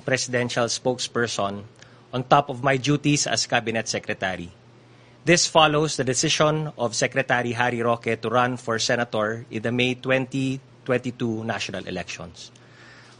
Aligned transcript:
presidential 0.00 0.72
spokesperson 0.72 1.68
on 2.16 2.24
top 2.24 2.48
of 2.48 2.64
my 2.64 2.78
duties 2.78 3.26
as 3.26 3.44
cabinet 3.44 3.86
secretary. 3.86 4.48
This 5.26 5.46
follows 5.46 5.98
the 5.98 6.04
decision 6.04 6.72
of 6.78 6.96
Secretary 6.96 7.52
Harry 7.52 7.82
Roque 7.82 8.16
to 8.16 8.28
run 8.30 8.56
for 8.56 8.78
senator 8.78 9.44
in 9.50 9.60
the 9.60 9.70
May 9.70 9.92
2022 9.92 11.44
national 11.44 11.84
elections. 11.84 12.50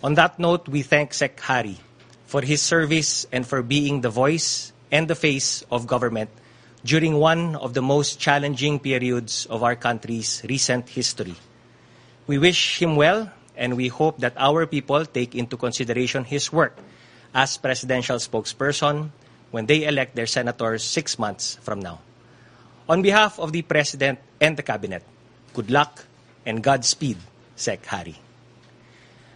On 0.02 0.14
that 0.14 0.38
note, 0.38 0.66
we 0.66 0.80
thank 0.80 1.12
Sec 1.12 1.38
Harry 1.40 1.76
for 2.24 2.40
his 2.40 2.62
service 2.62 3.26
and 3.30 3.46
for 3.46 3.60
being 3.60 4.00
the 4.00 4.08
voice 4.08 4.72
and 4.90 5.08
the 5.08 5.14
face 5.14 5.62
of 5.70 5.86
government 5.86 6.30
during 6.86 7.20
one 7.20 7.54
of 7.56 7.74
the 7.74 7.82
most 7.82 8.18
challenging 8.18 8.80
periods 8.80 9.44
of 9.50 9.62
our 9.62 9.76
country's 9.76 10.40
recent 10.48 10.88
history. 10.88 11.36
We 12.26 12.38
wish 12.38 12.80
him 12.80 12.96
well 12.96 13.30
and 13.62 13.78
we 13.78 13.86
hope 13.86 14.18
that 14.18 14.34
our 14.34 14.66
people 14.66 15.06
take 15.06 15.38
into 15.38 15.54
consideration 15.54 16.26
his 16.26 16.50
work 16.50 16.74
as 17.30 17.54
presidential 17.62 18.18
spokesperson 18.18 19.14
when 19.54 19.70
they 19.70 19.86
elect 19.86 20.18
their 20.18 20.26
senators 20.26 20.82
six 20.82 21.14
months 21.14 21.62
from 21.62 21.78
now. 21.78 22.02
On 22.90 22.98
behalf 22.98 23.38
of 23.38 23.54
the 23.54 23.62
President 23.62 24.18
and 24.42 24.58
the 24.58 24.66
Cabinet, 24.66 25.06
good 25.54 25.70
luck 25.70 26.02
and 26.42 26.58
Godspeed, 26.58 27.22
Sec. 27.54 27.86
Harry. 27.86 28.18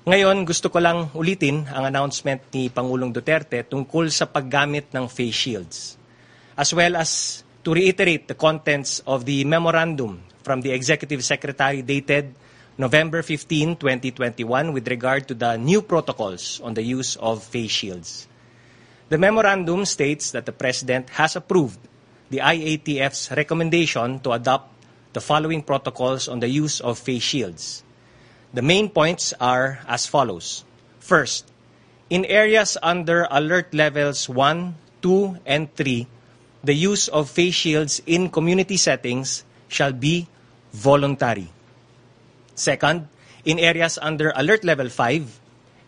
Ngayon, 0.02 0.42
gusto 0.42 0.74
ko 0.74 0.82
lang 0.82 1.14
ulitin 1.14 1.62
ang 1.70 1.86
announcement 1.86 2.42
ni 2.50 2.66
Pangulong 2.66 3.14
Duterte 3.14 3.62
tungkol 3.62 4.10
sa 4.10 4.26
paggamit 4.26 4.90
ng 4.90 5.06
face 5.06 5.34
shields, 5.34 5.78
as 6.58 6.74
well 6.74 6.98
as 6.98 7.42
to 7.62 7.74
reiterate 7.74 8.26
the 8.26 8.38
contents 8.38 9.02
of 9.06 9.22
the 9.26 9.46
memorandum 9.46 10.22
from 10.42 10.62
the 10.62 10.70
Executive 10.70 11.22
Secretary 11.22 11.82
dated 11.82 12.34
November 12.76 13.24
15, 13.24 13.80
2021 13.80 14.72
with 14.72 14.86
regard 14.88 15.26
to 15.26 15.32
the 15.32 15.56
new 15.56 15.80
protocols 15.80 16.60
on 16.60 16.74
the 16.74 16.84
use 16.84 17.16
of 17.16 17.42
face 17.42 17.70
shields. 17.72 18.28
The 19.08 19.16
memorandum 19.16 19.86
states 19.86 20.32
that 20.32 20.44
the 20.44 20.52
President 20.52 21.08
has 21.16 21.36
approved 21.36 21.80
the 22.28 22.44
IATF's 22.44 23.32
recommendation 23.32 24.20
to 24.20 24.32
adopt 24.32 24.68
the 25.14 25.24
following 25.24 25.62
protocols 25.62 26.28
on 26.28 26.40
the 26.40 26.52
use 26.52 26.80
of 26.84 26.98
face 26.98 27.22
shields. 27.22 27.82
The 28.52 28.60
main 28.60 28.90
points 28.90 29.32
are 29.40 29.80
as 29.88 30.04
follows. 30.04 30.64
First, 31.00 31.48
in 32.10 32.26
areas 32.26 32.76
under 32.82 33.26
alert 33.30 33.72
levels 33.72 34.28
1, 34.28 34.74
2, 35.00 35.38
and 35.46 35.72
3, 35.74 36.06
the 36.62 36.74
use 36.74 37.08
of 37.08 37.30
face 37.30 37.54
shields 37.54 38.02
in 38.04 38.28
community 38.28 38.76
settings 38.76 39.44
shall 39.68 39.92
be 39.92 40.28
voluntary. 40.72 41.55
Second, 42.56 43.06
in 43.44 43.60
areas 43.60 43.98
under 44.00 44.32
alert 44.34 44.64
level 44.64 44.88
5 44.88 45.40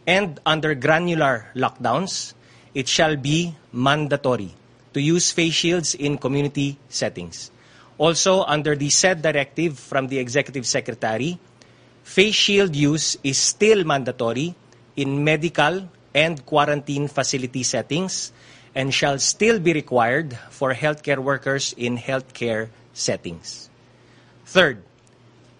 and 0.07 0.39
under 0.45 0.77
granular 0.77 1.49
lockdowns, 1.57 2.35
it 2.75 2.87
shall 2.87 3.17
be 3.17 3.57
mandatory 3.73 4.55
to 4.93 5.01
use 5.01 5.33
face 5.33 5.55
shields 5.55 5.95
in 5.95 6.19
community 6.19 6.79
settings. 6.89 7.51
Also, 7.97 8.45
under 8.45 8.77
the 8.77 8.91
said 8.91 9.23
directive 9.23 9.79
from 9.79 10.07
the 10.07 10.19
Executive 10.19 10.67
Secretary, 10.67 11.41
face 12.05 12.35
shield 12.35 12.77
use 12.77 13.17
is 13.25 13.39
still 13.39 13.83
mandatory 13.83 14.55
in 14.95 15.25
medical 15.25 15.89
and 16.15 16.45
quarantine 16.47 17.09
facility 17.09 17.63
settings 17.63 18.31
and 18.75 18.95
shall 18.95 19.19
still 19.19 19.59
be 19.59 19.73
required 19.73 20.37
for 20.51 20.75
healthcare 20.75 21.19
workers 21.19 21.75
in 21.77 21.99
healthcare 21.99 22.69
settings. 22.93 23.69
Third, 24.47 24.83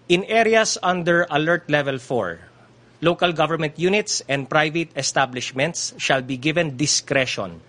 in 0.09 0.25
areas 0.25 0.73
under 0.81 1.29
Alert 1.29 1.69
Level 1.69 2.01
4, 2.01 3.05
local 3.05 3.29
government 3.29 3.77
units 3.77 4.25
and 4.25 4.49
private 4.49 4.89
establishments 4.97 5.93
shall 6.01 6.25
be 6.25 6.33
given 6.33 6.73
discretion 6.73 7.61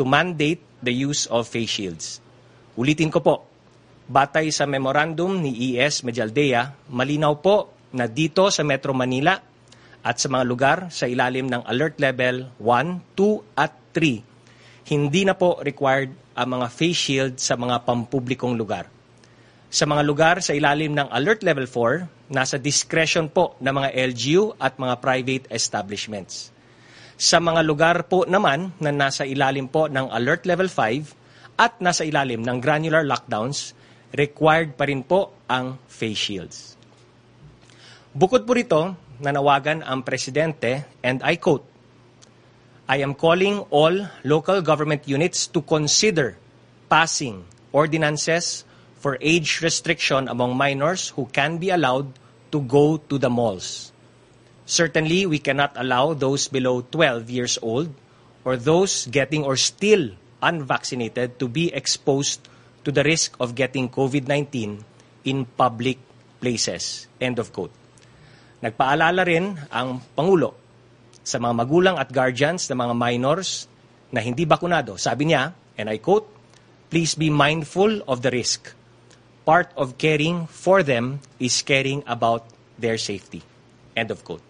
to 0.00 0.08
mandate 0.08 0.64
the 0.80 0.90
use 0.90 1.28
of 1.28 1.44
face 1.44 1.76
shields. 1.76 2.24
Ulitin 2.80 3.12
ko 3.12 3.20
po, 3.20 3.44
batay 4.08 4.48
sa 4.48 4.64
memorandum 4.64 5.44
ni 5.44 5.76
ES 5.76 6.08
Medialdea, 6.08 6.72
malinaw 6.88 7.36
po 7.44 7.76
na 7.92 8.08
dito 8.08 8.48
sa 8.48 8.64
Metro 8.64 8.96
Manila 8.96 9.36
at 10.00 10.16
sa 10.16 10.32
mga 10.32 10.44
lugar 10.48 10.78
sa 10.88 11.04
ilalim 11.04 11.52
ng 11.52 11.68
Alert 11.68 12.00
Level 12.00 12.48
1, 12.64 13.12
2 13.12 13.60
at 13.60 13.72
3, 13.92 14.88
hindi 14.88 15.22
na 15.28 15.36
po 15.36 15.60
required 15.60 16.16
ang 16.32 16.48
mga 16.58 16.66
face 16.72 16.96
shield 16.96 17.34
sa 17.36 17.60
mga 17.60 17.84
pampublikong 17.84 18.56
lugar. 18.56 18.93
Sa 19.74 19.90
mga 19.90 20.06
lugar 20.06 20.38
sa 20.38 20.54
ilalim 20.54 20.94
ng 20.94 21.10
Alert 21.10 21.42
Level 21.42 21.66
4, 21.66 22.30
nasa 22.30 22.62
discretion 22.62 23.26
po 23.26 23.58
ng 23.58 23.74
mga 23.74 23.90
LGU 24.14 24.54
at 24.54 24.78
mga 24.78 25.02
private 25.02 25.50
establishments. 25.50 26.54
Sa 27.18 27.42
mga 27.42 27.58
lugar 27.66 28.06
po 28.06 28.22
naman 28.22 28.70
na 28.78 28.94
nasa 28.94 29.26
ilalim 29.26 29.66
po 29.66 29.90
ng 29.90 30.14
Alert 30.14 30.46
Level 30.46 30.70
5 30.70 31.58
at 31.58 31.82
nasa 31.82 32.06
ilalim 32.06 32.46
ng 32.46 32.62
granular 32.62 33.02
lockdowns, 33.02 33.74
required 34.14 34.78
pa 34.78 34.86
rin 34.86 35.02
po 35.02 35.34
ang 35.50 35.74
face 35.90 36.22
shields. 36.22 36.78
Bukod 38.14 38.46
po 38.46 38.54
rito, 38.54 38.94
nanawagan 39.18 39.82
ang 39.82 40.06
Presidente, 40.06 40.86
and 41.02 41.18
I 41.26 41.34
quote, 41.34 41.66
I 42.86 43.02
am 43.02 43.18
calling 43.18 43.66
all 43.74 44.06
local 44.22 44.62
government 44.62 45.10
units 45.10 45.50
to 45.50 45.66
consider 45.66 46.38
passing 46.86 47.42
ordinances 47.74 48.62
for 49.04 49.20
age 49.20 49.60
restriction 49.60 50.32
among 50.32 50.56
minors 50.56 51.12
who 51.12 51.28
can 51.28 51.60
be 51.60 51.68
allowed 51.68 52.08
to 52.48 52.64
go 52.64 52.96
to 52.96 53.20
the 53.20 53.28
malls. 53.28 53.92
Certainly, 54.64 55.28
we 55.28 55.36
cannot 55.36 55.76
allow 55.76 56.16
those 56.16 56.48
below 56.48 56.80
12 56.88 57.28
years 57.28 57.60
old 57.60 57.92
or 58.48 58.56
those 58.56 59.04
getting 59.12 59.44
or 59.44 59.60
still 59.60 60.16
unvaccinated 60.40 61.36
to 61.36 61.52
be 61.52 61.68
exposed 61.68 62.48
to 62.80 62.88
the 62.88 63.04
risk 63.04 63.36
of 63.36 63.52
getting 63.52 63.92
COVID-19 63.92 64.80
in 65.28 65.44
public 65.52 66.00
places. 66.40 67.04
End 67.20 67.36
of 67.36 67.52
quote. 67.52 67.76
Nagpaalala 68.64 69.20
rin 69.28 69.52
ang 69.68 70.00
Pangulo 70.16 70.56
sa 71.20 71.36
mga 71.36 71.52
magulang 71.52 71.96
at 72.00 72.08
guardians 72.08 72.72
ng 72.72 72.80
mga 72.80 72.94
minors 72.96 73.68
na 74.08 74.24
hindi 74.24 74.48
bakunado. 74.48 74.96
Sabi 74.96 75.28
niya, 75.28 75.52
and 75.76 75.92
I 75.92 76.00
quote, 76.00 76.24
Please 76.88 77.12
be 77.12 77.28
mindful 77.28 78.00
of 78.08 78.24
the 78.24 78.32
risk. 78.32 78.72
Part 79.44 79.76
of 79.76 80.00
caring 80.00 80.48
for 80.48 80.80
them 80.80 81.20
is 81.36 81.60
caring 81.60 82.00
about 82.08 82.48
their 82.80 82.96
safety. 82.96 83.44
End 83.92 84.08
of 84.08 84.24
quote. 84.24 84.40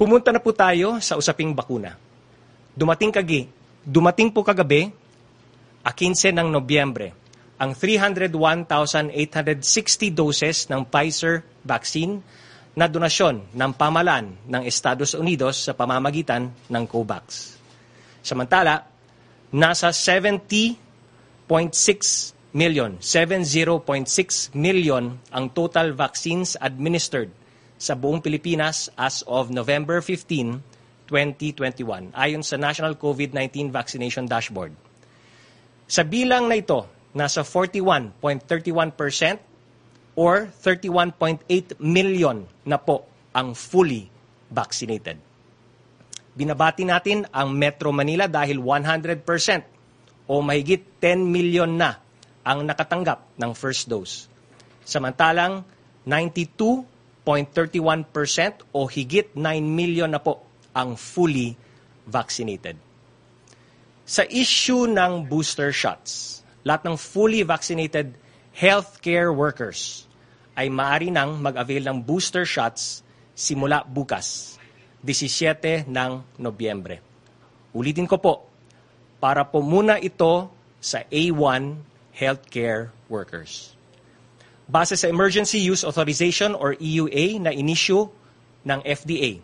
Pumunta 0.00 0.32
na 0.32 0.40
po 0.40 0.56
tayo 0.56 0.96
sa 1.04 1.20
usaping 1.20 1.52
bakuna. 1.52 2.00
Dumating 2.72 3.12
kagi, 3.12 3.44
dumating 3.84 4.32
po 4.32 4.40
kagabi, 4.40 4.88
a 5.84 5.92
15 5.92 6.32
ng 6.32 6.48
Nobyembre, 6.48 7.12
ang 7.60 7.76
301,860 7.76 9.12
doses 10.10 10.66
ng 10.72 10.88
Pfizer 10.88 11.44
vaccine 11.62 12.24
na 12.72 12.88
donasyon 12.88 13.52
ng 13.52 13.70
pamalan 13.76 14.32
ng 14.48 14.64
Estados 14.64 15.12
Unidos 15.12 15.68
sa 15.68 15.76
pamamagitan 15.76 16.48
ng 16.72 16.84
COVAX. 16.88 17.52
Samantala, 18.24 18.88
nasa 19.52 19.92
70.6 19.92 22.32
million, 22.52 23.00
70.6 23.00 24.52
million 24.52 25.16
ang 25.32 25.48
total 25.56 25.96
vaccines 25.96 26.52
administered 26.60 27.32
sa 27.80 27.96
buong 27.96 28.20
Pilipinas 28.22 28.92
as 28.94 29.24
of 29.26 29.50
November 29.50 30.00
15, 30.04 30.60
2021, 31.08 32.12
ayon 32.14 32.42
sa 32.44 32.56
National 32.60 32.94
COVID-19 32.96 33.70
Vaccination 33.72 34.26
Dashboard. 34.28 34.72
Sa 35.88 36.04
bilang 36.06 36.48
na 36.48 36.56
ito, 36.60 36.86
nasa 37.12 37.44
41.31% 37.44 40.16
or 40.16 40.48
31.8 40.48 41.76
million 41.80 42.44
na 42.64 42.76
po 42.80 43.04
ang 43.32 43.54
fully 43.56 44.08
vaccinated. 44.52 45.16
Binabati 46.32 46.88
natin 46.88 47.28
ang 47.28 47.52
Metro 47.52 47.92
Manila 47.92 48.24
dahil 48.24 48.56
100% 48.60 50.24
o 50.28 50.40
mahigit 50.40 50.80
10 51.00 51.28
million 51.28 51.68
na 51.68 52.00
ang 52.42 52.66
nakatanggap 52.66 53.38
ng 53.38 53.54
first 53.54 53.86
dose. 53.86 54.26
Samantalang 54.82 55.62
92.31% 56.06 57.26
o 58.74 58.86
higit 58.90 59.30
9 59.34 59.42
million 59.62 60.10
na 60.10 60.18
po 60.18 60.42
ang 60.74 60.98
fully 60.98 61.54
vaccinated. 62.06 62.76
Sa 64.02 64.26
issue 64.26 64.90
ng 64.90 65.30
booster 65.30 65.70
shots, 65.70 66.42
lahat 66.66 66.90
ng 66.90 66.96
fully 66.98 67.46
vaccinated 67.46 68.18
healthcare 68.50 69.30
workers 69.30 70.10
ay 70.58 70.68
maaari 70.68 71.08
nang 71.08 71.38
mag-avail 71.38 71.86
ng 71.86 72.02
booster 72.02 72.44
shots 72.44 73.00
simula 73.32 73.86
bukas, 73.86 74.58
17 75.00 75.88
ng 75.88 76.12
Nobyembre. 76.42 77.00
Ulitin 77.72 78.04
ko 78.04 78.20
po, 78.20 78.34
para 79.22 79.46
po 79.46 79.62
muna 79.62 80.02
ito 80.02 80.50
sa 80.82 81.06
A1 81.08 81.91
healthcare 82.16 82.92
workers. 83.08 83.74
Base 84.68 84.96
sa 84.96 85.08
Emergency 85.10 85.60
Use 85.60 85.84
Authorization 85.84 86.54
or 86.56 86.78
EUA 86.78 87.42
na 87.42 87.50
inisyu 87.52 88.08
ng 88.62 88.80
FDA, 88.86 89.42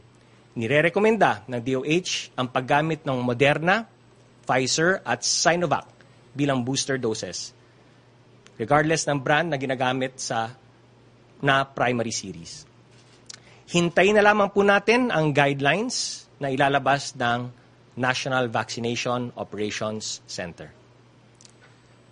Nirerekomenda 0.58 1.46
ng 1.46 1.60
DOH 1.62 2.34
ang 2.34 2.50
paggamit 2.50 3.06
ng 3.06 3.18
Moderna, 3.22 3.86
Pfizer 4.42 5.04
at 5.04 5.22
Sinovac 5.22 5.86
bilang 6.34 6.64
booster 6.64 6.96
doses 6.98 7.54
regardless 8.58 9.06
ng 9.06 9.22
brand 9.22 9.54
na 9.54 9.56
ginagamit 9.56 10.18
sa 10.18 10.50
na 11.38 11.62
primary 11.62 12.10
series. 12.10 12.66
Hintayin 13.70 14.18
na 14.18 14.26
lamang 14.26 14.50
po 14.50 14.66
natin 14.66 15.14
ang 15.14 15.30
guidelines 15.30 16.26
na 16.42 16.50
ilalabas 16.50 17.14
ng 17.14 17.46
National 17.94 18.50
Vaccination 18.50 19.30
Operations 19.38 20.18
Center. 20.26 20.74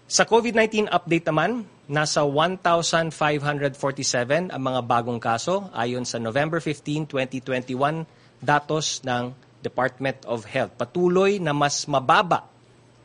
Sa 0.06 0.22
COVID-19 0.22 0.86
update 0.86 1.26
naman, 1.26 1.66
nasa 1.90 2.22
1,547 2.22 4.54
ang 4.54 4.62
mga 4.62 4.80
bagong 4.86 5.18
kaso 5.18 5.66
ayon 5.74 6.06
sa 6.06 6.22
November 6.22 6.62
15, 6.62 7.10
2021 7.10 8.06
datos 8.38 9.02
ng 9.02 9.34
Department 9.58 10.22
of 10.30 10.46
Health. 10.46 10.78
Patuloy 10.78 11.42
na 11.42 11.50
mas 11.50 11.90
mababa 11.90 12.46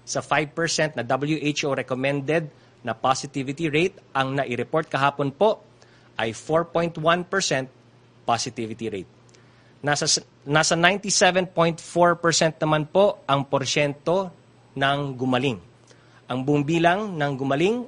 sa 0.05 0.21
5% 0.21 0.93
na 0.93 1.01
WHO 1.01 1.73
recommended 1.73 2.53
na 2.85 2.93
positivity 2.93 3.65
rate 3.65 3.97
ang 4.13 4.37
nai-report 4.37 4.85
kahapon 4.85 5.33
po 5.33 5.57
ay 6.21 6.37
4.1% 6.37 7.01
positivity 8.29 8.93
rate. 8.93 9.09
Nasa, 9.81 10.05
nasa 10.45 10.77
97.4% 10.77 11.81
naman 12.61 12.85
po 12.93 13.25
ang 13.25 13.49
porsyento 13.49 14.29
ng 14.77 15.17
gumaling. 15.17 15.70
Ang 16.31 16.47
buong 16.47 16.63
bilang 16.63 17.19
ng 17.19 17.33
gumaling 17.35 17.83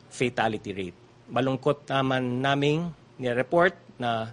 fatality 0.06 0.70
rate. 0.70 0.94
Malungkot 1.26 1.90
naman 1.90 2.38
naming 2.38 2.94
ni-report 3.18 3.74
na 3.98 4.30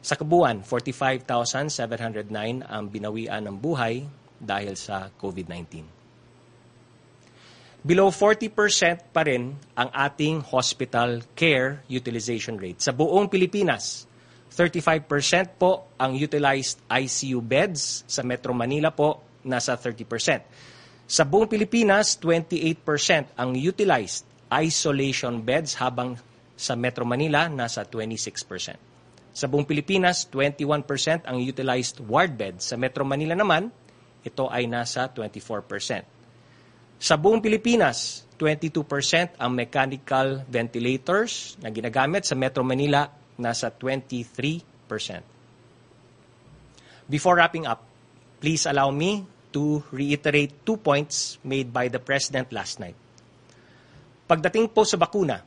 sa 0.00 0.16
kabuuan, 0.16 0.64
45,709 0.64 2.64
ang 2.64 2.88
binawian 2.88 3.44
ng 3.44 3.60
buhay 3.60 4.08
dahil 4.40 4.72
sa 4.72 5.12
COVID-19. 5.20 5.97
Below 7.78 8.10
40% 8.10 9.14
pa 9.14 9.22
rin 9.22 9.54
ang 9.78 9.88
ating 9.94 10.42
hospital 10.50 11.22
care 11.38 11.86
utilization 11.86 12.58
rate. 12.58 12.82
Sa 12.82 12.90
buong 12.90 13.30
Pilipinas, 13.30 14.02
35% 14.50 15.54
po 15.54 15.94
ang 15.94 16.18
utilized 16.18 16.82
ICU 16.90 17.38
beds. 17.38 18.02
Sa 18.10 18.26
Metro 18.26 18.50
Manila 18.50 18.90
po, 18.90 19.22
nasa 19.46 19.78
30%. 19.78 21.06
Sa 21.06 21.22
buong 21.22 21.46
Pilipinas, 21.46 22.18
28% 22.18 23.38
ang 23.38 23.54
utilized 23.54 24.26
isolation 24.50 25.38
beds 25.46 25.78
habang 25.78 26.18
sa 26.58 26.74
Metro 26.74 27.06
Manila, 27.06 27.46
nasa 27.46 27.86
26%. 27.86 28.74
Sa 29.30 29.46
buong 29.46 29.62
Pilipinas, 29.62 30.26
21% 30.26 31.30
ang 31.30 31.38
utilized 31.38 32.02
ward 32.02 32.34
beds. 32.34 32.66
Sa 32.66 32.74
Metro 32.74 33.06
Manila 33.06 33.38
naman, 33.38 33.70
ito 34.26 34.50
ay 34.50 34.66
nasa 34.66 35.06
24%. 35.14 36.17
Sa 36.98 37.14
buong 37.14 37.38
Pilipinas, 37.38 38.26
22% 38.34 39.38
ang 39.38 39.50
mechanical 39.54 40.42
ventilators 40.50 41.54
na 41.62 41.70
ginagamit. 41.70 42.26
Sa 42.26 42.34
Metro 42.34 42.66
Manila, 42.66 43.06
nasa 43.38 43.70
23%. 43.70 44.66
Before 47.06 47.38
wrapping 47.38 47.70
up, 47.70 47.86
please 48.42 48.66
allow 48.66 48.90
me 48.90 49.22
to 49.54 49.82
reiterate 49.94 50.66
two 50.66 50.76
points 50.76 51.38
made 51.46 51.72
by 51.72 51.86
the 51.86 52.02
President 52.02 52.50
last 52.50 52.82
night. 52.82 52.98
Pagdating 54.28 54.68
po 54.74 54.84
sa 54.84 55.00
bakuna, 55.00 55.40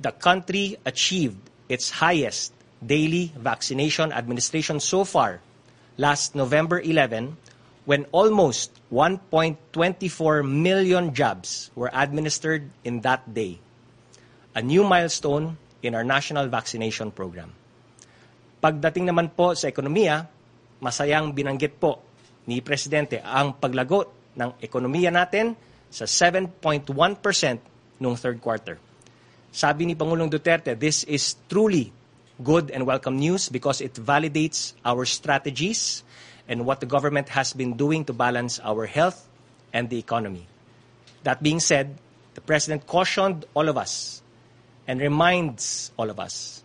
the 0.00 0.10
country 0.16 0.80
achieved 0.82 1.38
its 1.70 2.02
highest 2.02 2.56
daily 2.80 3.30
vaccination 3.36 4.10
administration 4.10 4.80
so 4.80 5.04
far 5.04 5.44
last 6.00 6.34
November 6.34 6.80
11 6.80 7.36
when 7.90 8.06
almost 8.14 8.70
1.24 8.94 10.46
million 10.46 11.10
jabs 11.10 11.74
were 11.74 11.90
administered 11.90 12.70
in 12.86 13.02
that 13.02 13.26
day, 13.34 13.58
a 14.54 14.62
new 14.62 14.86
milestone 14.86 15.58
in 15.82 15.98
our 15.98 16.06
national 16.06 16.46
vaccination 16.46 17.10
program. 17.10 17.50
Pagdating 18.62 19.10
naman 19.10 19.34
po 19.34 19.58
sa 19.58 19.66
ekonomiya, 19.66 20.22
masayang 20.78 21.34
binanggit 21.34 21.82
po 21.82 21.98
ni 22.46 22.62
Presidente 22.62 23.18
ang 23.26 23.58
paglagot 23.58 24.38
ng 24.38 24.62
ekonomiya 24.62 25.10
natin 25.10 25.58
sa 25.90 26.06
7.1% 26.06 26.94
noong 27.98 28.14
third 28.14 28.38
quarter. 28.38 28.78
Sabi 29.50 29.90
ni 29.90 29.98
Pangulong 29.98 30.30
Duterte, 30.30 30.78
this 30.78 31.02
is 31.10 31.34
truly 31.50 31.90
good 32.38 32.70
and 32.70 32.86
welcome 32.86 33.18
news 33.18 33.50
because 33.50 33.82
it 33.82 33.98
validates 33.98 34.78
our 34.86 35.02
strategies 35.02 36.06
and 36.50 36.66
what 36.66 36.80
the 36.80 36.86
government 36.86 37.30
has 37.30 37.54
been 37.54 37.78
doing 37.78 38.04
to 38.04 38.12
balance 38.12 38.58
our 38.66 38.84
health 38.84 39.28
and 39.72 39.88
the 39.88 39.98
economy. 39.98 40.50
That 41.22 41.42
being 41.42 41.60
said, 41.60 41.94
the 42.34 42.42
President 42.42 42.86
cautioned 42.86 43.46
all 43.54 43.68
of 43.70 43.78
us 43.78 44.20
and 44.88 44.98
reminds 45.00 45.92
all 45.96 46.10
of 46.10 46.18
us 46.18 46.64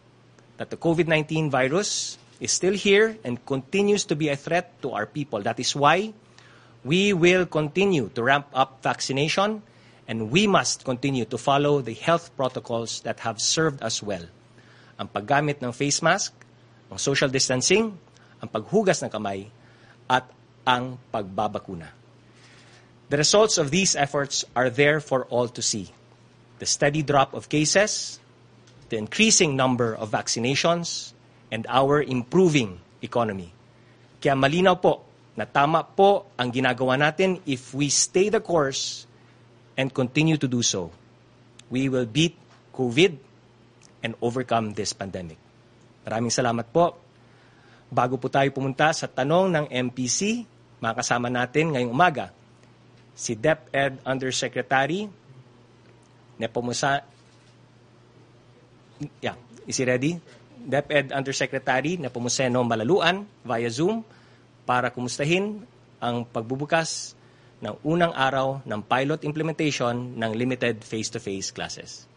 that 0.58 0.72
the 0.72 0.78
COVID 0.78 1.06
19 1.06 1.52
virus 1.52 2.18
is 2.42 2.52
still 2.52 2.74
here 2.74 3.16
and 3.24 3.38
continues 3.46 4.04
to 4.06 4.16
be 4.16 4.30
a 4.30 4.36
threat 4.36 4.82
to 4.82 4.92
our 4.92 5.06
people. 5.06 5.42
That 5.42 5.60
is 5.60 5.76
why 5.76 6.14
we 6.84 7.14
will 7.14 7.46
continue 7.46 8.10
to 8.16 8.24
ramp 8.24 8.48
up 8.54 8.82
vaccination 8.82 9.62
and 10.08 10.32
we 10.32 10.48
must 10.48 10.84
continue 10.84 11.26
to 11.26 11.38
follow 11.38 11.82
the 11.82 11.94
health 11.94 12.36
protocols 12.36 13.02
that 13.02 13.22
have 13.22 13.40
served 13.40 13.84
us 13.84 14.02
well 14.02 14.26
ang 14.96 15.12
paggamit 15.12 15.60
ng 15.60 15.76
face 15.76 16.00
mask, 16.00 16.32
ang 16.88 17.00
social 17.00 17.28
distancing, 17.28 17.92
ang 18.40 18.50
paghugas 18.50 19.04
ng 19.04 19.12
kamay, 19.12 19.52
at 20.10 20.30
ang 20.66 20.98
pagbabakuna. 21.13 21.90
The 23.10 23.18
results 23.22 23.62
of 23.62 23.69
these 23.69 23.94
efforts 23.94 24.46
are 24.57 24.74
there 24.74 24.98
for 24.98 25.30
all 25.30 25.48
to 25.54 25.62
see. 25.62 25.94
The 26.57 26.66
steady 26.66 27.06
drop 27.06 27.38
of 27.38 27.50
cases, 27.50 28.18
the 28.90 28.98
increasing 28.98 29.54
number 29.54 29.94
of 29.94 30.10
vaccinations, 30.10 31.13
and 31.54 31.69
our 31.69 32.02
improving 32.02 32.81
economy. 33.06 33.54
Kaya 34.18 34.34
malinaw 34.34 34.81
po 34.81 35.06
na 35.38 35.46
tama 35.46 35.86
po 35.86 36.25
ang 36.34 36.50
ginagawa 36.50 36.98
natin 36.98 37.38
if 37.46 37.75
we 37.78 37.94
stay 37.94 38.34
the 38.34 38.42
course 38.42 39.06
and 39.78 39.94
continue 39.94 40.40
to 40.40 40.50
do 40.50 40.66
so. 40.66 40.90
We 41.69 41.94
will 41.94 42.10
beat 42.10 42.34
COVID 42.74 43.13
and 44.01 44.18
overcome 44.22 44.74
this 44.74 44.98
pandemic. 44.98 45.38
Maraming 46.06 46.34
salamat 46.34 46.74
po. 46.74 47.04
Bago 47.89 48.18
po 48.18 48.27
tayo 48.27 48.50
pumunta 48.50 48.89
sa 48.92 49.06
tanong 49.06 49.51
ng 49.54 49.65
MPC, 49.70 50.46
makasama 50.82 51.30
natin 51.32 51.74
ngayong 51.74 51.94
umaga 51.94 52.34
si 53.15 53.34
DepEd 53.34 54.04
Undersecretary 54.04 55.08
Nepomusa 56.36 57.00
Yeah, 59.24 59.36
is 59.68 59.75
he 59.75 59.84
ready? 59.88 60.20
DepEd 60.56 61.12
Undersecretary 61.12 62.00
Nepomuceno 62.00 62.63
Malaluan 62.63 63.24
via 63.44 63.68
Zoom 63.72 64.04
para 64.68 64.92
kumustahin 64.92 65.63
ang 66.00 66.27
pagbubukas 66.27 67.15
ng 67.63 67.75
unang 67.88 68.12
araw 68.12 68.63
ng 68.68 68.82
pilot 68.84 69.24
implementation 69.24 70.15
ng 70.15 70.32
limited 70.36 70.84
face-to-face 70.84 71.56
classes. 71.56 72.08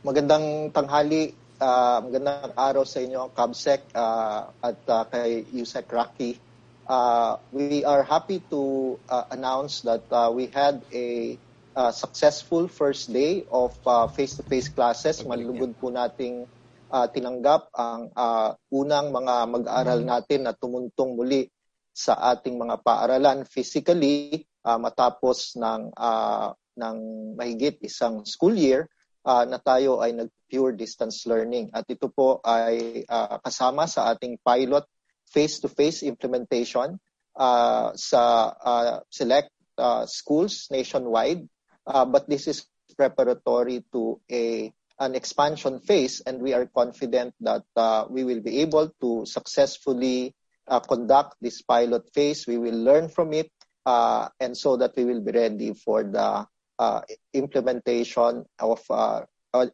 Magandang 0.00 0.72
tanghali, 0.72 1.28
uh, 1.60 2.00
magandang 2.00 2.56
araw 2.56 2.88
sa 2.88 3.04
inyo, 3.04 3.36
Kabsec 3.36 3.84
uh, 3.92 4.48
at 4.64 4.80
uh, 4.88 5.04
kay 5.12 5.44
Yusek 5.52 5.92
Rocky. 5.92 6.40
Uh, 6.88 7.36
we 7.52 7.84
are 7.84 8.00
happy 8.00 8.40
to 8.48 8.96
uh, 9.12 9.28
announce 9.28 9.84
that 9.84 10.00
uh, 10.08 10.32
we 10.32 10.48
had 10.48 10.80
a 10.88 11.36
uh, 11.76 11.92
successful 11.92 12.64
first 12.64 13.12
day 13.12 13.44
of 13.52 13.76
uh, 13.84 14.08
face-to-face 14.08 14.72
classes. 14.72 15.20
Malugod 15.20 15.76
po 15.76 15.92
nating 15.92 16.48
uh, 16.88 17.04
tinanggap 17.12 17.68
ang 17.76 18.08
uh, 18.16 18.56
unang 18.72 19.12
mga 19.12 19.52
mag-aaral 19.52 20.00
natin 20.00 20.48
na 20.48 20.56
tumuntong 20.56 21.12
muli 21.12 21.44
sa 21.92 22.16
ating 22.32 22.56
mga 22.56 22.80
paaralan 22.80 23.44
physically 23.44 24.48
uh, 24.64 24.80
matapos 24.80 25.60
ng 25.60 25.92
uh, 25.92 26.56
ng 26.80 26.96
mahigit 27.36 27.76
isang 27.84 28.24
school 28.24 28.56
year 28.56 28.88
uh, 29.24 29.44
na 29.44 29.58
tayo 29.58 30.00
ay 30.00 30.12
nag-pure 30.12 30.72
distance 30.76 31.26
learning. 31.26 31.70
At 31.72 31.88
ito 31.88 32.08
po 32.08 32.40
ay 32.44 33.04
uh, 33.04 33.38
kasama 33.42 33.88
sa 33.88 34.12
ating 34.12 34.40
pilot 34.40 34.84
face-to-face 35.30 36.02
implementation 36.02 36.98
uh, 37.38 37.94
sa 37.94 38.22
uh, 38.54 39.00
select 39.10 39.54
uh, 39.78 40.04
schools 40.06 40.66
nationwide. 40.70 41.46
Uh, 41.86 42.04
but 42.04 42.28
this 42.28 42.46
is 42.46 42.66
preparatory 42.96 43.82
to 43.94 44.20
a 44.30 44.68
an 45.00 45.16
expansion 45.16 45.80
phase 45.80 46.20
and 46.28 46.44
we 46.44 46.52
are 46.52 46.68
confident 46.68 47.32
that 47.40 47.64
uh, 47.72 48.04
we 48.12 48.20
will 48.20 48.44
be 48.44 48.60
able 48.60 48.92
to 49.00 49.24
successfully 49.24 50.36
uh, 50.68 50.80
conduct 50.80 51.40
this 51.40 51.62
pilot 51.62 52.04
phase. 52.12 52.46
We 52.46 52.58
will 52.58 52.76
learn 52.76 53.08
from 53.08 53.32
it, 53.32 53.50
uh, 53.84 54.28
and 54.38 54.56
so 54.56 54.76
that 54.76 54.94
we 54.96 55.04
will 55.04 55.20
be 55.20 55.32
ready 55.32 55.72
for 55.72 56.04
the 56.04 56.46
uh, 56.80 57.04
implementation 57.36 58.48
of 58.56 58.80
uh, 58.88 59.20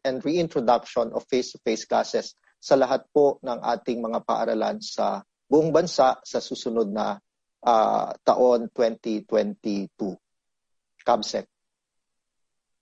and 0.03 0.19
reintroduction 0.27 1.15
of 1.15 1.23
face-to-face 1.31 1.87
classes 1.87 2.35
sa 2.59 2.75
lahat 2.75 3.07
po 3.15 3.39
ng 3.39 3.63
ating 3.63 4.03
mga 4.03 4.27
paaralan 4.27 4.83
sa 4.83 5.23
buong 5.47 5.71
bansa 5.71 6.19
sa 6.19 6.39
susunod 6.43 6.91
na 6.91 7.15
uh, 7.63 8.11
taon 8.27 8.67
2022. 8.75 9.95
CABSEC. 11.07 11.47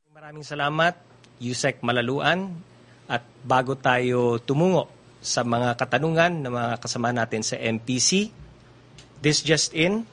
Maraming 0.10 0.42
salamat, 0.42 0.98
Yusek 1.38 1.86
Malaluan. 1.86 2.58
At 3.06 3.22
bago 3.46 3.78
tayo 3.78 4.42
tumungo 4.42 4.90
sa 5.22 5.46
mga 5.46 5.78
katanungan 5.78 6.42
ng 6.42 6.50
mga 6.50 6.72
kasama 6.82 7.14
natin 7.14 7.46
sa 7.46 7.54
MPC, 7.54 8.34
this 9.22 9.46
just 9.46 9.78
in, 9.78 10.10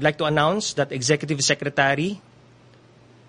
I'd 0.00 0.02
like 0.02 0.18
to 0.18 0.26
announce 0.26 0.74
that 0.74 0.90
Executive 0.90 1.38
Secretary 1.46 2.18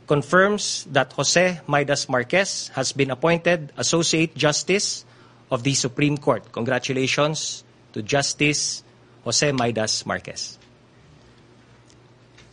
confirms 0.07 0.85
that 0.91 1.13
Jose 1.13 1.59
Maidas 1.67 2.09
Marquez 2.09 2.69
has 2.75 2.91
been 2.91 3.11
appointed 3.11 3.71
Associate 3.77 4.33
Justice 4.35 5.05
of 5.51 5.63
the 5.63 5.73
Supreme 5.73 6.17
Court. 6.17 6.51
Congratulations 6.51 7.63
to 7.93 8.01
Justice 8.01 8.83
Jose 9.23 9.51
Maidas 9.51 10.05
Marquez. 10.05 10.59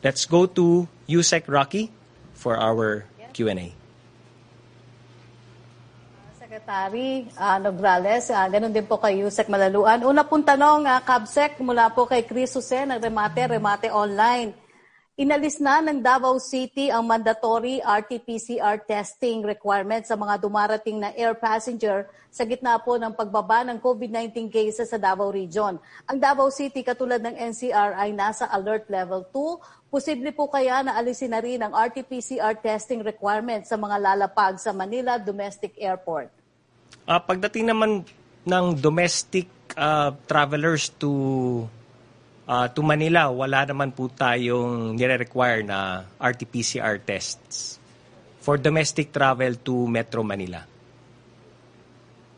Let's 0.02 0.24
go 0.24 0.46
to 0.46 0.88
Yusek 1.08 1.44
Rocky 1.48 1.92
for 2.32 2.56
our 2.56 3.04
Q&A. 3.32 3.74
Secretary 6.38 7.28
uh, 7.38 7.62
Nograles, 7.62 8.26
uh, 8.32 8.48
ganun 8.50 8.74
din 8.74 8.82
po 8.82 8.98
kay 8.98 9.22
Yusek 9.22 9.46
Malaluan. 9.46 10.02
Una 10.02 10.26
pong 10.26 10.42
tanong, 10.42 10.82
uh, 10.82 10.98
Kabsec, 11.04 11.62
mula 11.62 11.94
po 11.94 12.10
kay 12.10 12.26
Chris 12.26 12.50
Jose 12.58 12.74
ng 12.74 12.98
Remate, 12.98 13.46
Remate 13.46 13.86
Online. 13.92 14.50
Inalis 15.18 15.58
na 15.58 15.82
ng 15.82 15.98
Davao 15.98 16.38
City 16.38 16.86
ang 16.86 17.02
mandatory 17.02 17.82
RT-PCR 17.82 18.86
testing 18.86 19.42
requirement 19.42 20.06
sa 20.06 20.14
mga 20.14 20.38
dumarating 20.38 21.02
na 21.02 21.10
air 21.18 21.34
passenger 21.34 22.06
sa 22.30 22.46
gitna 22.46 22.78
po 22.78 22.94
ng 22.94 23.10
pagbaba 23.10 23.66
ng 23.66 23.82
COVID-19 23.82 24.46
cases 24.46 24.86
sa 24.86 25.02
Davao 25.02 25.34
Region. 25.34 25.82
Ang 26.06 26.18
Davao 26.22 26.46
City 26.54 26.86
katulad 26.86 27.18
ng 27.26 27.34
NCR 27.34 27.98
ay 27.98 28.14
nasa 28.14 28.46
alert 28.54 28.86
level 28.86 29.26
2. 29.34 29.90
Posible 29.90 30.30
po 30.30 30.46
kaya 30.46 30.86
na 30.86 30.94
alisin 30.94 31.34
na 31.34 31.42
rin 31.42 31.58
ang 31.58 31.74
RT-PCR 31.74 32.62
testing 32.62 33.02
requirement 33.02 33.66
sa 33.66 33.74
mga 33.74 33.98
lalapag 33.98 34.62
sa 34.62 34.70
Manila 34.70 35.18
Domestic 35.18 35.74
Airport? 35.74 36.30
Uh, 37.02 37.18
pagdating 37.18 37.66
naman 37.66 38.06
ng 38.46 38.66
domestic 38.78 39.50
uh, 39.74 40.14
travelers 40.30 40.88
to 40.96 41.66
uh, 42.50 42.66
to 42.74 42.82
Manila, 42.82 43.30
wala 43.30 43.62
naman 43.62 43.94
po 43.94 44.10
tayong 44.10 44.98
nire-require 44.98 45.62
na 45.62 46.02
RT-PCR 46.18 46.98
tests 47.06 47.78
for 48.42 48.58
domestic 48.58 49.14
travel 49.14 49.54
to 49.62 49.86
Metro 49.86 50.26
Manila. 50.26 50.66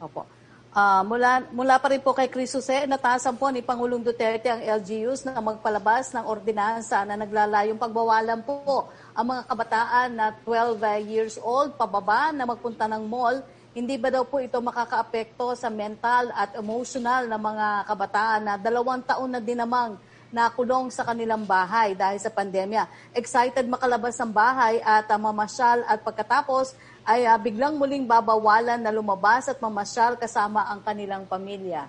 Opo. 0.02 0.28
Uh, 0.72 1.04
mula, 1.04 1.44
mula 1.52 1.76
pa 1.76 1.92
rin 1.92 2.00
po 2.00 2.16
kay 2.16 2.32
Chris 2.32 2.56
Jose, 2.56 2.88
nataasan 2.88 3.36
po 3.36 3.52
ni 3.52 3.60
Pangulong 3.60 4.00
Duterte 4.00 4.48
ang 4.48 4.80
LGUs 4.80 5.20
na 5.28 5.36
magpalabas 5.36 6.16
ng 6.16 6.24
ordinansa 6.24 7.04
na 7.04 7.12
naglalayong 7.12 7.76
pagbawalan 7.76 8.40
po 8.40 8.88
ang 9.12 9.36
mga 9.36 9.42
kabataan 9.52 10.08
na 10.16 10.32
12 10.48 10.80
years 11.12 11.36
old 11.44 11.76
pababa 11.76 12.32
na 12.32 12.48
magpunta 12.48 12.88
ng 12.88 13.04
mall. 13.04 13.44
Hindi 13.72 13.96
ba 13.96 14.12
daw 14.12 14.28
po 14.28 14.36
ito 14.36 14.60
makakaapekto 14.60 15.56
sa 15.56 15.72
mental 15.72 16.28
at 16.36 16.52
emotional 16.60 17.24
na 17.24 17.40
mga 17.40 17.88
kabataan 17.88 18.40
na 18.44 18.54
dalawang 18.60 19.00
taon 19.00 19.32
na 19.32 19.40
din 19.40 19.56
namang 19.56 19.96
nakulong 20.28 20.92
sa 20.92 21.08
kanilang 21.08 21.48
bahay 21.48 21.96
dahil 21.96 22.20
sa 22.20 22.28
pandemya. 22.28 22.84
Excited 23.16 23.64
makalabas 23.64 24.20
ng 24.20 24.28
bahay 24.28 24.76
at 24.84 25.08
uh, 25.08 25.16
mamasyal 25.16 25.88
at 25.88 26.04
pagkatapos 26.04 26.76
ay 27.08 27.24
uh, 27.24 27.40
biglang 27.40 27.80
muling 27.80 28.04
babawalan 28.04 28.76
na 28.76 28.92
lumabas 28.92 29.48
at 29.48 29.56
mamasyal 29.56 30.20
kasama 30.20 30.68
ang 30.68 30.84
kanilang 30.84 31.24
pamilya. 31.24 31.88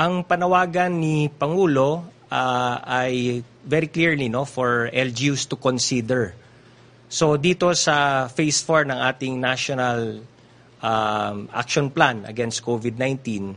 Ang 0.00 0.24
panawagan 0.24 0.88
ni 0.88 1.28
Pangulo 1.28 2.00
uh, 2.32 2.80
ay 2.80 3.44
very 3.60 3.92
clearly 3.92 4.32
no 4.32 4.48
for 4.48 4.88
LGUs 4.88 5.44
to 5.44 5.60
consider. 5.60 6.32
So 7.12 7.36
dito 7.36 7.68
sa 7.76 8.24
phase 8.32 8.64
4 8.64 8.88
ng 8.88 9.00
ating 9.04 9.34
national 9.36 10.24
um, 10.80 11.48
action 11.52 11.88
plan 11.92 12.24
against 12.26 12.64
COVID-19, 12.64 13.54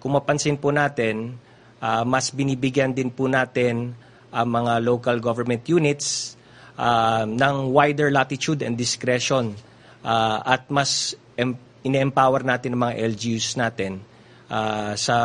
kung 0.00 0.12
mapansin 0.14 0.60
po 0.60 0.70
natin, 0.70 1.36
uh, 1.80 2.04
mas 2.06 2.30
binibigyan 2.30 2.92
din 2.92 3.10
po 3.10 3.26
natin 3.26 3.96
ang 4.30 4.48
mga 4.48 4.84
local 4.84 5.16
government 5.18 5.64
units 5.66 6.36
uh, 6.76 7.24
ng 7.24 7.72
wider 7.72 8.12
latitude 8.12 8.60
and 8.62 8.76
discretion 8.76 9.56
uh, 10.04 10.38
at 10.44 10.68
mas 10.68 11.16
em- 11.34 11.58
ine-empower 11.86 12.44
natin 12.44 12.76
ang 12.76 12.90
mga 12.90 12.94
LGUs 13.16 13.56
natin 13.56 14.02
uh, 14.50 14.92
sa 14.98 15.16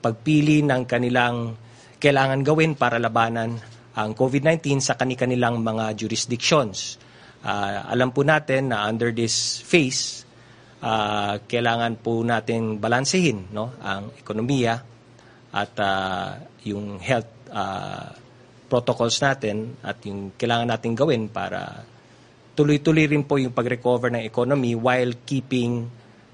pagpili 0.00 0.60
ng 0.64 0.84
kanilang 0.84 1.56
kailangan 2.00 2.44
gawin 2.44 2.76
para 2.76 3.00
labanan 3.00 3.56
ang 3.94 4.10
COVID-19 4.12 4.82
sa 4.82 4.98
kanilang 4.98 5.62
mga 5.62 5.94
jurisdictions. 5.96 7.00
Uh, 7.44 7.88
alam 7.88 8.10
po 8.10 8.24
natin 8.26 8.72
na 8.72 8.88
under 8.88 9.14
this 9.14 9.60
phase, 9.62 10.23
uh, 10.84 11.34
kailangan 11.48 11.96
po 11.98 12.20
natin 12.20 12.76
balansehin 12.76 13.48
no, 13.56 13.72
ang 13.80 14.12
ekonomiya 14.20 14.76
at 15.54 15.72
uh, 15.80 16.36
yung 16.68 17.00
health 17.00 17.48
uh, 17.48 18.12
protocols 18.68 19.16
natin 19.24 19.80
at 19.80 20.04
yung 20.04 20.36
kailangan 20.36 20.68
natin 20.68 20.92
gawin 20.92 21.32
para 21.32 21.86
tuloy-tuloy 22.54 23.08
rin 23.10 23.24
po 23.24 23.40
yung 23.40 23.56
pag-recover 23.56 24.12
ng 24.14 24.22
economy 24.28 24.76
while 24.76 25.10
keeping 25.26 25.88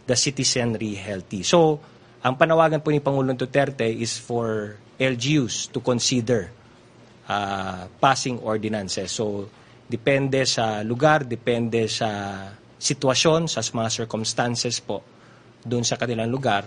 the 0.05 0.17
citizenry 0.19 0.99
healthy. 0.99 1.47
So, 1.47 1.81
ang 2.21 2.37
panawagan 2.37 2.85
po 2.85 2.93
ni 2.93 3.01
Pangulong 3.01 3.39
Duterte 3.39 3.89
is 3.89 4.21
for 4.21 4.77
LGUs 5.01 5.73
to 5.73 5.81
consider 5.81 6.53
uh, 7.25 7.89
passing 7.97 8.37
ordinances. 8.45 9.09
So, 9.09 9.49
depende 9.89 10.45
sa 10.45 10.85
lugar, 10.85 11.25
depende 11.25 11.89
sa 11.89 12.09
sitwasyon, 12.81 13.47
sa 13.47 13.61
mga 13.61 13.89
circumstances 13.93 14.81
po 14.81 15.05
doon 15.61 15.85
sa 15.85 16.01
kanilang 16.01 16.33
lugar, 16.33 16.65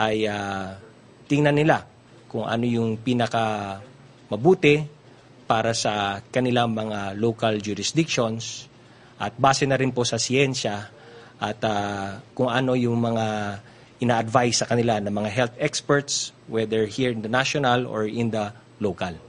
ay 0.00 0.24
uh, 0.24 0.72
tingnan 1.28 1.56
nila 1.56 1.84
kung 2.26 2.48
ano 2.48 2.64
yung 2.64 2.96
pinaka 3.00 3.76
mabuti 4.32 4.80
para 5.46 5.76
sa 5.76 6.18
kanilang 6.32 6.74
mga 6.74 7.14
local 7.14 7.60
jurisdictions 7.62 8.66
at 9.20 9.36
base 9.38 9.64
na 9.68 9.78
rin 9.78 9.94
po 9.94 10.02
sa 10.02 10.18
siyensya 10.18 10.90
at 11.36 11.60
uh, 11.62 12.20
kung 12.32 12.50
ano 12.50 12.74
yung 12.74 12.98
mga 12.98 13.26
ina-advise 14.02 14.64
sa 14.64 14.66
kanila 14.68 15.00
ng 15.00 15.12
mga 15.12 15.30
health 15.32 15.56
experts 15.56 16.32
whether 16.50 16.84
here 16.84 17.12
in 17.12 17.24
the 17.24 17.30
national 17.30 17.88
or 17.88 18.04
in 18.04 18.32
the 18.32 18.52
local. 18.80 19.25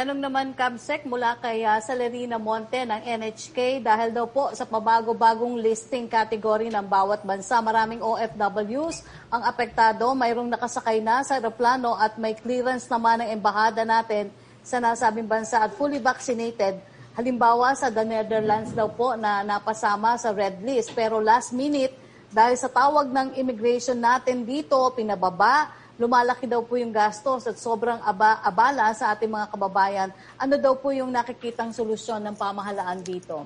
Tanong 0.00 0.16
naman, 0.16 0.56
Kamsek, 0.56 1.04
mula 1.04 1.36
kay 1.44 1.60
uh, 1.60 1.76
Salerina 1.76 2.40
Monte 2.40 2.88
ng 2.88 3.04
NHK 3.04 3.84
dahil 3.84 4.16
daw 4.16 4.24
po 4.24 4.48
sa 4.56 4.64
pabago-bagong 4.64 5.60
listing 5.60 6.08
category 6.08 6.72
ng 6.72 6.88
bawat 6.88 7.20
bansa, 7.20 7.60
maraming 7.60 8.00
OFWs 8.00 9.04
ang 9.28 9.44
apektado. 9.44 10.08
Mayroong 10.16 10.48
nakasakay 10.48 11.04
na 11.04 11.20
sa 11.20 11.36
aeroplano 11.36 12.00
at 12.00 12.16
may 12.16 12.32
clearance 12.32 12.88
naman 12.88 13.20
ng 13.20 13.28
embahada 13.28 13.84
natin 13.84 14.32
sa 14.64 14.80
nasabing 14.80 15.28
bansa 15.28 15.60
at 15.60 15.76
fully 15.76 16.00
vaccinated. 16.00 16.80
Halimbawa 17.12 17.76
sa 17.76 17.92
the 17.92 18.00
Netherlands 18.00 18.72
daw 18.72 18.88
po 18.88 19.12
na 19.20 19.44
napasama 19.44 20.16
sa 20.16 20.32
red 20.32 20.64
list. 20.64 20.96
Pero 20.96 21.20
last 21.20 21.52
minute, 21.52 21.92
dahil 22.32 22.56
sa 22.56 22.72
tawag 22.72 23.12
ng 23.12 23.36
immigration 23.36 24.00
natin 24.00 24.48
dito, 24.48 24.80
pinababa 24.96 25.76
lumalaki 26.00 26.48
daw 26.48 26.64
po 26.64 26.80
yung 26.80 26.96
gastos 26.96 27.44
at 27.44 27.60
sobrang 27.60 28.00
aba, 28.00 28.40
abala 28.40 28.88
sa 28.96 29.12
ating 29.12 29.28
mga 29.28 29.46
kababayan. 29.52 30.08
Ano 30.40 30.56
daw 30.56 30.72
po 30.80 30.96
yung 30.96 31.12
nakikitang 31.12 31.76
solusyon 31.76 32.24
ng 32.24 32.34
pamahalaan 32.40 33.04
dito? 33.04 33.44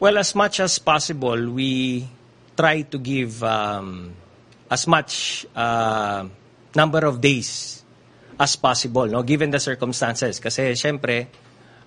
Well, 0.00 0.16
as 0.16 0.32
much 0.32 0.64
as 0.64 0.80
possible, 0.80 1.36
we 1.52 2.08
try 2.56 2.88
to 2.88 2.96
give 2.96 3.44
um, 3.44 4.16
as 4.72 4.88
much 4.88 5.44
uh, 5.52 6.24
number 6.72 7.04
of 7.04 7.20
days 7.20 7.84
as 8.40 8.56
possible, 8.56 9.04
no? 9.04 9.20
given 9.20 9.52
the 9.52 9.60
circumstances. 9.60 10.40
Kasi 10.40 10.72
syempre, 10.72 11.28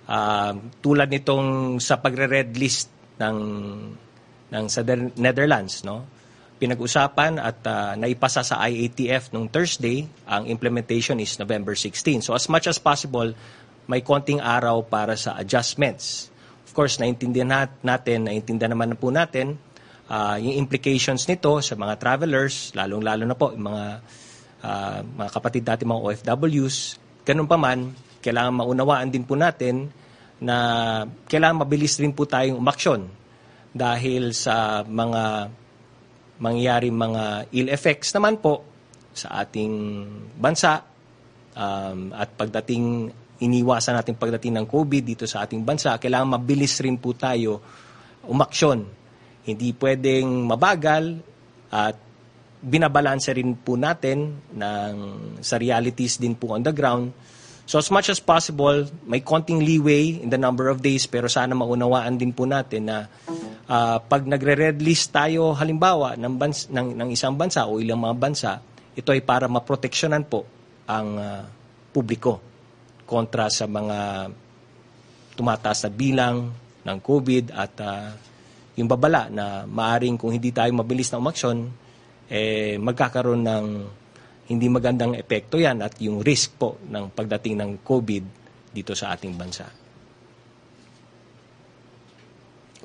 uh, 0.06 0.54
tulad 0.78 1.10
nitong 1.10 1.82
sa 1.82 1.98
pagre-red 1.98 2.54
list 2.54 2.94
ng, 3.18 3.38
ng 4.54 4.66
sa 4.70 4.86
Netherlands, 5.18 5.82
no? 5.82 6.06
Pinag-usapan 6.64 7.44
at 7.44 7.60
uh, 7.68 8.00
naipasa 8.00 8.40
sa 8.40 8.64
IATF 8.64 9.36
nung 9.36 9.52
Thursday, 9.52 10.08
ang 10.24 10.48
implementation 10.48 11.20
is 11.20 11.36
November 11.36 11.76
16. 11.76 12.24
So 12.24 12.32
as 12.32 12.48
much 12.48 12.72
as 12.72 12.80
possible, 12.80 13.36
may 13.92 14.00
konting 14.00 14.40
araw 14.40 14.88
para 14.88 15.20
sa 15.20 15.36
adjustments. 15.36 16.32
Of 16.64 16.72
course, 16.72 17.04
naintindihan 17.04 17.68
natin, 17.84 18.32
naintindihan 18.32 18.72
naman 18.72 18.96
na 18.96 18.98
po 18.98 19.12
natin 19.12 19.60
uh, 20.08 20.40
yung 20.40 20.56
implications 20.56 21.28
nito 21.28 21.60
sa 21.60 21.76
mga 21.76 22.00
travelers, 22.00 22.72
lalong-lalo 22.80 23.24
na 23.28 23.36
po 23.36 23.52
yung 23.52 23.68
mga 23.68 23.86
ah, 24.64 25.00
mga 25.04 25.30
kapatid 25.36 25.64
natin 25.68 25.92
mga 25.92 26.04
OFWs. 26.08 26.78
Ganun 27.28 27.48
pa 27.52 27.60
man, 27.60 27.92
kailangan 28.24 28.56
maunawaan 28.56 29.12
din 29.12 29.28
po 29.28 29.36
natin 29.36 29.92
na 30.40 30.56
kailangan 31.28 31.68
mabilis 31.68 32.00
rin 32.00 32.16
po 32.16 32.24
tayong 32.24 32.56
umaksyon 32.56 33.08
dahil 33.76 34.32
sa 34.32 34.88
mga 34.88 35.52
mangyayari 36.42 36.90
mga 36.90 37.54
ill 37.54 37.70
effects 37.70 38.16
naman 38.18 38.42
po 38.42 38.66
sa 39.14 39.46
ating 39.46 39.74
bansa 40.34 40.82
um, 41.54 42.10
at 42.14 42.34
pagdating 42.34 43.14
iniwasan 43.44 44.00
natin 44.00 44.16
pagdating 44.16 44.56
ng 44.58 44.66
COVID 44.66 45.04
dito 45.04 45.26
sa 45.28 45.44
ating 45.44 45.62
bansa, 45.62 46.00
kailangan 46.00 46.40
mabilis 46.40 46.80
rin 46.80 46.96
po 46.96 47.12
tayo 47.14 47.60
umaksyon. 48.26 48.88
Hindi 49.44 49.76
pwedeng 49.76 50.48
mabagal 50.48 51.20
at 51.74 51.96
binabalanse 52.64 53.36
rin 53.36 53.60
po 53.60 53.76
natin 53.76 54.40
ng, 54.56 54.96
sa 55.44 55.60
realities 55.60 56.16
din 56.16 56.40
po 56.40 56.56
on 56.56 56.64
the 56.64 56.72
ground. 56.72 57.12
So 57.68 57.80
as 57.80 57.92
much 57.92 58.08
as 58.08 58.24
possible, 58.24 58.88
may 59.04 59.20
konting 59.20 59.64
leeway 59.64 60.20
in 60.24 60.32
the 60.32 60.40
number 60.40 60.72
of 60.72 60.80
days 60.80 61.04
pero 61.08 61.28
sana 61.28 61.52
maunawaan 61.52 62.16
din 62.16 62.32
po 62.32 62.48
natin 62.48 62.88
na 62.88 63.08
uh, 63.68 63.98
pag 64.04 64.24
nagre-red 64.26 64.80
list 64.82 65.14
tayo 65.14 65.56
halimbawa 65.56 66.16
ng, 66.20 66.34
bans- 66.36 66.68
ng, 66.72 66.98
ng 66.98 67.10
isang 67.14 67.36
bansa 67.36 67.68
o 67.68 67.80
ilang 67.80 68.02
mga 68.02 68.16
bansa, 68.18 68.52
ito 68.94 69.10
ay 69.12 69.22
para 69.24 69.50
maproteksyonan 69.50 70.26
po 70.28 70.46
ang 70.88 71.08
uh, 71.16 71.44
publiko 71.94 72.42
kontra 73.08 73.48
sa 73.52 73.70
mga 73.70 74.30
tumataas 75.34 75.88
na 75.88 75.92
bilang 75.92 76.36
ng 76.84 76.98
COVID 77.00 77.46
at 77.54 77.74
uh, 77.82 78.10
yung 78.74 78.90
babala 78.90 79.30
na 79.30 79.64
maaring 79.70 80.18
kung 80.18 80.34
hindi 80.34 80.50
tayo 80.50 80.74
mabilis 80.74 81.10
na 81.14 81.22
umaksyon, 81.22 81.70
eh, 82.30 82.76
magkakaroon 82.82 83.46
ng 83.46 83.66
hindi 84.50 84.68
magandang 84.68 85.14
epekto 85.16 85.62
yan 85.62 85.80
at 85.86 85.96
yung 86.02 86.20
risk 86.20 86.58
po 86.58 86.82
ng 86.90 87.14
pagdating 87.14 87.56
ng 87.62 87.72
COVID 87.86 88.24
dito 88.74 88.98
sa 88.98 89.14
ating 89.14 89.34
bansa. 89.38 89.83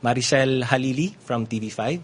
Maricel 0.02 0.62
Halili 0.62 1.16
from 1.18 1.46
TV5. 1.46 1.98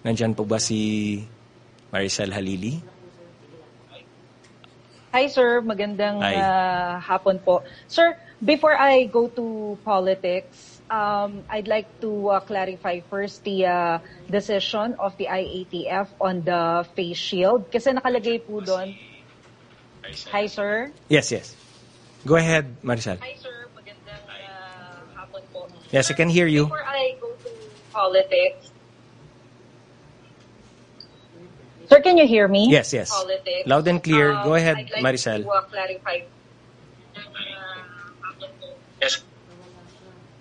Nandyan 0.00 0.32
po 0.32 0.48
ba 0.48 0.56
si 0.56 1.20
Maricel 1.92 2.32
Halili? 2.32 2.80
Hi 5.10 5.26
sir, 5.26 5.58
magandang 5.60 6.22
Hi. 6.22 6.38
uh, 6.38 7.02
hapon 7.02 7.42
po. 7.42 7.66
Sir, 7.90 8.14
before 8.38 8.78
I 8.78 9.10
go 9.10 9.26
to 9.26 9.74
politics, 9.82 10.69
um, 10.90 11.44
I'd 11.48 11.68
like 11.68 11.86
to 12.02 12.28
uh, 12.28 12.40
clarify 12.40 13.00
first 13.08 13.44
the 13.44 13.66
uh, 13.66 13.98
decision 14.28 14.94
of 14.98 15.16
the 15.16 15.26
IATF 15.26 16.08
on 16.20 16.42
the 16.42 16.84
face 16.94 17.16
shield. 17.16 17.70
Kasi 17.70 17.94
nakalagay 17.94 18.42
po 18.42 18.60
doon. 18.60 18.98
Hi 20.34 20.46
sir. 20.50 20.90
Yes, 21.08 21.30
yes. 21.30 21.54
Go 22.26 22.34
ahead, 22.34 22.82
Maricel. 22.82 23.16
Hi 23.22 23.38
sir, 23.38 23.70
magandang 23.72 24.20
uh, 24.26 24.98
hapon 25.14 25.42
po. 25.54 25.70
Yes, 25.94 26.10
I 26.10 26.14
can 26.18 26.28
hear 26.28 26.50
you. 26.50 26.66
Before 26.66 26.82
I 26.84 27.14
go 27.22 27.30
to 27.32 27.50
politics, 27.94 28.74
Sir, 31.90 31.98
can 31.98 32.14
you 32.14 32.26
hear 32.26 32.46
me? 32.46 32.70
Yes, 32.70 32.94
yes. 32.94 33.10
Politics. 33.10 33.66
Loud 33.66 33.82
and 33.90 33.98
clear. 33.98 34.30
Um, 34.30 34.46
Go 34.46 34.54
ahead, 34.54 34.78
I'd 34.78 34.90
like 34.94 35.02
Maricel. 35.02 35.42
To, 35.42 35.50
uh, 35.50 35.62
clarify. 35.66 36.22
Yes. 39.02 39.26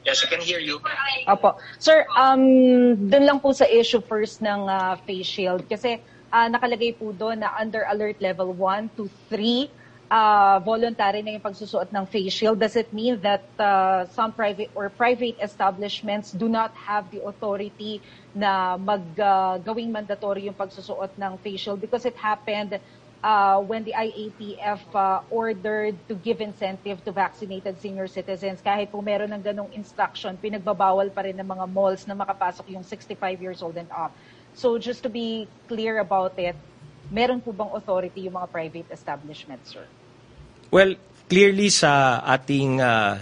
Yes, 0.09 0.25
I 0.25 0.27
can 0.33 0.41
hear 0.41 0.57
you. 0.57 0.81
Opo. 1.29 1.61
Sir, 1.77 2.09
um, 2.17 2.97
dun 2.97 3.29
lang 3.29 3.37
po 3.37 3.53
sa 3.53 3.69
issue 3.69 4.01
first 4.01 4.41
ng 4.41 4.65
uh, 4.65 4.97
face 5.05 5.29
shield. 5.29 5.69
Kasi 5.69 6.01
uh, 6.33 6.49
nakalagay 6.49 6.97
po 6.97 7.13
doon 7.13 7.45
na 7.45 7.53
under 7.53 7.85
alert 7.85 8.17
level 8.17 8.49
1 8.57 8.89
to 8.97 9.05
3, 9.29 9.69
uh, 10.09 10.57
voluntary 10.65 11.21
na 11.21 11.37
yung 11.37 11.45
pagsusuot 11.45 11.93
ng 11.93 12.05
face 12.09 12.33
shield. 12.33 12.57
Does 12.57 12.73
it 12.73 12.89
mean 12.89 13.21
that 13.21 13.45
uh, 13.61 14.09
some 14.09 14.33
private 14.33 14.73
or 14.73 14.89
private 14.89 15.37
establishments 15.37 16.33
do 16.33 16.49
not 16.49 16.73
have 16.73 17.05
the 17.13 17.21
authority 17.21 18.01
na 18.33 18.81
mag 18.81 19.05
uh, 19.21 19.61
mandatory 19.61 20.49
yung 20.49 20.57
pagsusuot 20.57 21.13
ng 21.21 21.37
face 21.45 21.61
shield? 21.61 21.77
Because 21.77 22.09
it 22.09 22.17
happened 22.17 22.81
uh, 23.23 23.59
when 23.59 23.83
the 23.83 23.93
IATF 23.93 24.79
uh, 24.95 25.21
ordered 25.29 25.95
to 26.07 26.15
give 26.15 26.41
incentive 26.41 27.03
to 27.03 27.11
vaccinated 27.11 27.79
senior 27.79 28.07
citizens, 28.07 28.61
kahit 28.63 28.91
po 28.91 29.01
meron 29.01 29.31
ng 29.35 29.43
ganong 29.43 29.71
instruction, 29.75 30.37
pinagbabawal 30.39 31.11
pa 31.11 31.27
rin 31.27 31.35
ng 31.35 31.47
mga 31.47 31.65
malls 31.69 32.07
na 32.07 32.15
makapasok 32.15 32.71
yung 32.71 32.83
65 32.83 33.19
years 33.41 33.59
old 33.61 33.75
and 33.75 33.91
up. 33.91 34.15
So 34.55 34.79
just 34.79 35.03
to 35.03 35.09
be 35.11 35.47
clear 35.67 35.99
about 35.99 36.35
it, 36.39 36.55
meron 37.11 37.43
po 37.43 37.51
bang 37.51 37.71
authority 37.75 38.27
yung 38.27 38.39
mga 38.39 38.47
private 38.49 38.87
establishments, 38.91 39.75
sir? 39.75 39.85
Well, 40.69 40.95
clearly 41.29 41.73
sa 41.73 42.21
ating 42.25 42.81
uh, 42.81 43.17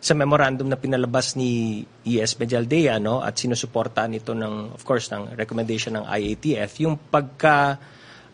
sa 0.00 0.16
memorandum 0.16 0.64
na 0.64 0.80
pinalabas 0.80 1.36
ni 1.36 1.84
ES 2.08 2.40
Medialdea 2.40 2.96
no 2.96 3.20
at 3.20 3.36
sinusuportahan 3.36 4.16
ito 4.16 4.32
ng 4.32 4.72
of 4.72 4.80
course 4.80 5.12
ng 5.12 5.36
recommendation 5.36 5.92
ng 6.00 6.08
IATF 6.08 6.72
yung 6.80 6.96
pagka 6.96 7.76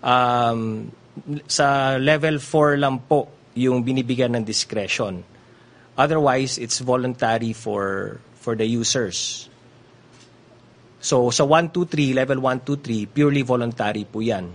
um, 0.07 0.87
sa 1.51 1.99
level 1.99 2.39
4 2.39 2.79
lang 2.79 3.03
po 3.03 3.27
yung 3.59 3.83
binibigyan 3.83 4.39
ng 4.39 4.45
discretion. 4.47 5.27
Otherwise, 5.99 6.61
it's 6.63 6.79
voluntary 6.79 7.51
for 7.51 8.17
for 8.39 8.55
the 8.55 8.69
users. 8.69 9.49
So 11.03 11.33
sa 11.35 11.43
1 11.43 11.75
2 11.75 12.15
3 12.15 12.15
level 12.15 12.39
1 12.39 12.63
2 12.63 13.11
3 13.11 13.11
purely 13.11 13.43
voluntary 13.43 14.07
po 14.07 14.23
'yan. 14.23 14.53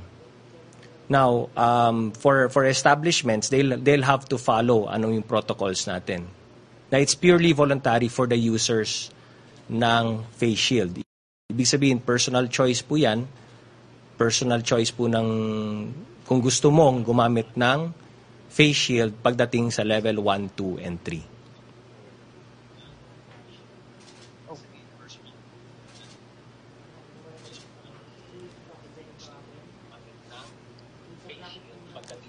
Now, 1.11 1.51
um, 1.59 2.15
for 2.15 2.47
for 2.47 2.63
establishments, 2.63 3.51
they'll 3.51 3.75
they'll 3.75 4.07
have 4.07 4.31
to 4.31 4.39
follow 4.39 4.87
ano 4.87 5.11
yung 5.11 5.27
protocols 5.27 5.83
natin. 5.83 6.29
Na 6.87 7.03
it's 7.03 7.17
purely 7.19 7.51
voluntary 7.51 8.07
for 8.07 8.31
the 8.31 8.39
users 8.39 9.11
ng 9.67 10.23
face 10.39 10.61
shield. 10.61 10.95
Ibig 11.51 11.67
sabihin, 11.67 11.99
personal 11.99 12.47
choice 12.47 12.79
po 12.79 12.95
yan. 12.95 13.27
Personal 14.21 14.61
choice 14.61 14.93
po 14.93 15.09
ng 15.09 15.27
kung 16.29 16.45
gusto 16.45 16.69
mong 16.69 17.01
gumamit 17.01 17.57
ng 17.57 17.89
face 18.53 18.77
shield 18.77 19.17
pagdating 19.17 19.73
sa 19.73 19.81
level 19.81 20.21
1, 20.21 20.53
2, 20.53 20.77
and 20.85 21.01
3. 21.01 21.31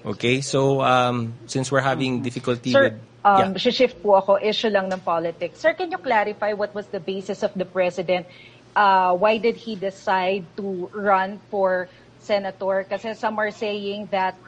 Okay, 0.02 0.40
so 0.40 0.82
um, 0.82 1.32
since 1.46 1.70
we're 1.70 1.84
having 1.84 2.22
difficulty 2.22 2.72
Sir, 2.72 2.90
with... 2.90 2.98
um, 3.22 3.54
Yeah. 3.54 3.70
shift 3.70 4.02
po 4.02 4.18
ako, 4.18 4.40
issue 4.42 4.72
lang 4.72 4.90
ng 4.90 4.98
politics. 4.98 5.62
Sir, 5.62 5.78
can 5.78 5.94
you 5.94 5.98
clarify 5.98 6.52
what 6.58 6.74
was 6.74 6.90
the 6.90 6.98
basis 6.98 7.46
of 7.46 7.54
the 7.54 7.68
president? 7.68 8.26
Uh, 8.74 9.14
why 9.16 9.36
did 9.38 9.56
he 9.56 9.76
decide 9.76 10.46
to 10.56 10.88
run 10.94 11.40
for 11.50 11.88
senator? 12.18 12.84
Kasi 12.88 13.14
some 13.14 13.38
are 13.38 13.50
saying 13.50 14.08
that 14.10 14.38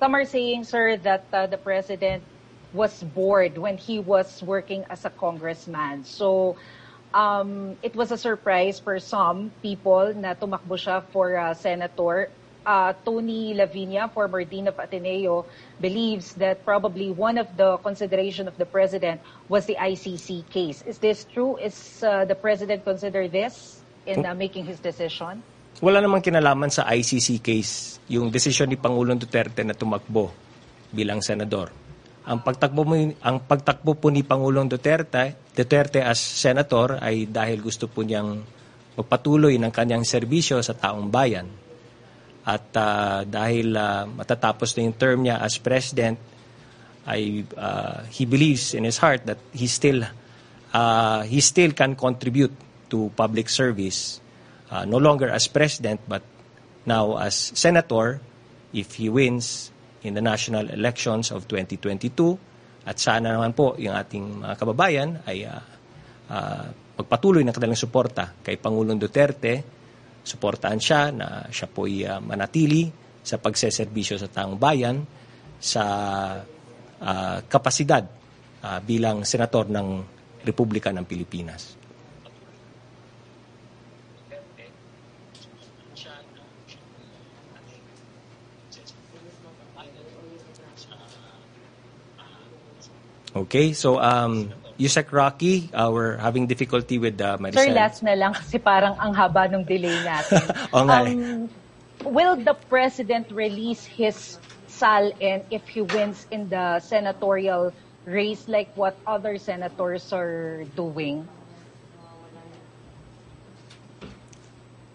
Some 0.00 0.14
are 0.14 0.24
saying, 0.24 0.64
sir, 0.64 0.96
that 1.04 1.28
uh, 1.32 1.46
the 1.46 1.58
president 1.58 2.24
was 2.72 3.02
bored 3.02 3.58
when 3.58 3.76
he 3.76 3.98
was 3.98 4.42
working 4.42 4.84
as 4.88 5.04
a 5.04 5.10
congressman. 5.10 6.04
So, 6.04 6.56
um, 7.12 7.76
it 7.82 7.94
was 7.94 8.10
a 8.10 8.16
surprise 8.16 8.80
for 8.80 8.98
some 8.98 9.52
people 9.62 10.14
na 10.14 10.34
tumakbo 10.34 10.80
siya 10.80 11.04
for 11.12 11.36
uh, 11.36 11.52
senator. 11.54 12.32
Uh, 12.60 12.92
Tony 13.08 13.56
Lavinia, 13.56 14.08
former 14.12 14.44
dean 14.44 14.68
of 14.68 14.76
Ateneo, 14.76 15.48
believes 15.80 16.36
that 16.36 16.60
probably 16.60 17.08
one 17.08 17.40
of 17.40 17.48
the 17.56 17.80
consideration 17.80 18.44
of 18.44 18.56
the 18.60 18.68
president 18.68 19.20
was 19.48 19.64
the 19.64 19.80
ICC 19.80 20.44
case. 20.52 20.84
Is 20.84 21.00
this 21.00 21.24
true? 21.24 21.56
Is 21.56 22.04
uh, 22.04 22.28
the 22.28 22.36
president 22.36 22.84
consider 22.84 23.28
this 23.32 23.80
in 24.04 24.26
uh, 24.28 24.36
making 24.36 24.68
his 24.68 24.76
decision? 24.76 25.40
Wala 25.80 26.04
namang 26.04 26.20
kinalaman 26.20 26.68
sa 26.68 26.84
ICC 26.84 27.40
case 27.40 27.96
yung 28.12 28.28
desisyon 28.28 28.68
ni 28.68 28.76
Pangulong 28.76 29.16
Duterte 29.16 29.64
na 29.64 29.72
tumakbo 29.72 30.28
bilang 30.92 31.24
senador. 31.24 31.72
Ang 32.28 32.44
pagtakbo 32.44 32.84
mo 32.84 32.94
ang 33.24 33.40
pagtakbo 33.40 33.96
po 33.96 34.12
ni 34.12 34.20
Pangulong 34.20 34.68
Duterte, 34.68 35.32
Duterte 35.56 36.04
as 36.04 36.20
senator 36.20 37.00
ay 37.00 37.24
dahil 37.24 37.64
gusto 37.64 37.88
po 37.88 38.04
niyang 38.04 38.44
magpatuloy 39.00 39.56
ng 39.56 39.72
kanyang 39.72 40.04
serbisyo 40.04 40.60
sa 40.60 40.76
taong 40.76 41.08
bayan. 41.08 41.48
At 42.50 42.74
ah, 42.74 43.22
dahil 43.22 43.70
ah, 43.78 44.10
matatapos 44.10 44.74
na 44.74 44.90
yung 44.90 44.98
term 44.98 45.22
niya 45.22 45.38
as 45.38 45.54
president, 45.62 46.18
ay 47.06 47.46
ah, 47.54 48.02
he 48.10 48.26
believes 48.26 48.74
in 48.74 48.82
his 48.82 48.98
heart 48.98 49.22
that 49.30 49.38
he 49.54 49.70
still 49.70 50.02
uh, 50.74 51.22
he 51.22 51.38
still 51.38 51.70
can 51.70 51.94
contribute 51.94 52.52
to 52.90 53.06
public 53.14 53.46
service 53.46 54.18
uh, 54.74 54.82
no 54.82 54.98
longer 54.98 55.30
as 55.30 55.46
president 55.46 56.02
but 56.10 56.26
Now, 56.88 57.20
as 57.20 57.52
senator, 57.52 58.20
if 58.72 58.96
he 58.96 59.12
wins 59.12 59.68
in 60.00 60.16
the 60.16 60.24
national 60.24 60.72
elections 60.72 61.28
of 61.28 61.44
2022, 61.44 62.08
at 62.88 62.96
sana 62.96 63.36
naman 63.36 63.52
po 63.52 63.76
yung 63.76 63.92
ating 63.92 64.40
mga 64.40 64.54
kababayan 64.56 65.20
ay 65.28 65.44
uh, 65.44 65.60
uh, 66.32 66.66
magpatuloy 66.96 67.44
ng 67.44 67.52
kanilang 67.52 67.76
suporta 67.76 68.32
kay 68.40 68.56
Pangulong 68.56 68.96
Duterte, 68.96 69.79
suportahan 70.20 70.80
siya 70.80 71.10
na 71.10 71.48
siya 71.48 71.68
po 71.68 71.88
ay 71.88 72.04
uh, 72.04 72.20
manatili 72.20 72.88
sa 73.20 73.36
pagseserbisyo 73.36 74.16
sa 74.16 74.28
taong 74.28 74.56
bayan 74.56 75.04
sa 75.60 75.84
uh, 77.00 77.36
kapasidad 77.44 78.04
uh, 78.64 78.80
bilang 78.80 79.24
senator 79.24 79.68
ng 79.68 79.88
Republika 80.40 80.88
ng 80.88 81.04
Pilipinas. 81.04 81.76
Okay, 93.30 93.70
so 93.70 94.02
um, 94.02 94.50
Yusek 94.80 95.12
Rocky, 95.12 95.68
uh, 95.76 95.92
we're 95.92 96.16
having 96.16 96.48
difficulty 96.48 96.96
with 96.96 97.20
uh, 97.20 97.36
Maricel. 97.36 97.68
Sir, 97.68 97.76
last 97.76 98.00
na 98.00 98.16
lang 98.16 98.32
kasi 98.32 98.56
parang 98.56 98.96
ang 98.96 99.12
haba 99.12 99.44
ng 99.52 99.60
delay 99.60 99.92
natin. 100.00 100.40
Nga 100.72 100.98
eh. 101.04 101.12
um, 101.12 101.52
will 102.08 102.32
the 102.40 102.56
President 102.72 103.28
release 103.28 103.84
his 103.84 104.40
SALN 104.72 105.44
if 105.52 105.68
he 105.68 105.84
wins 105.84 106.24
in 106.32 106.48
the 106.48 106.80
senatorial 106.80 107.76
race 108.08 108.48
like 108.48 108.72
what 108.72 108.96
other 109.04 109.36
senators 109.36 110.08
are 110.16 110.64
doing? 110.72 111.28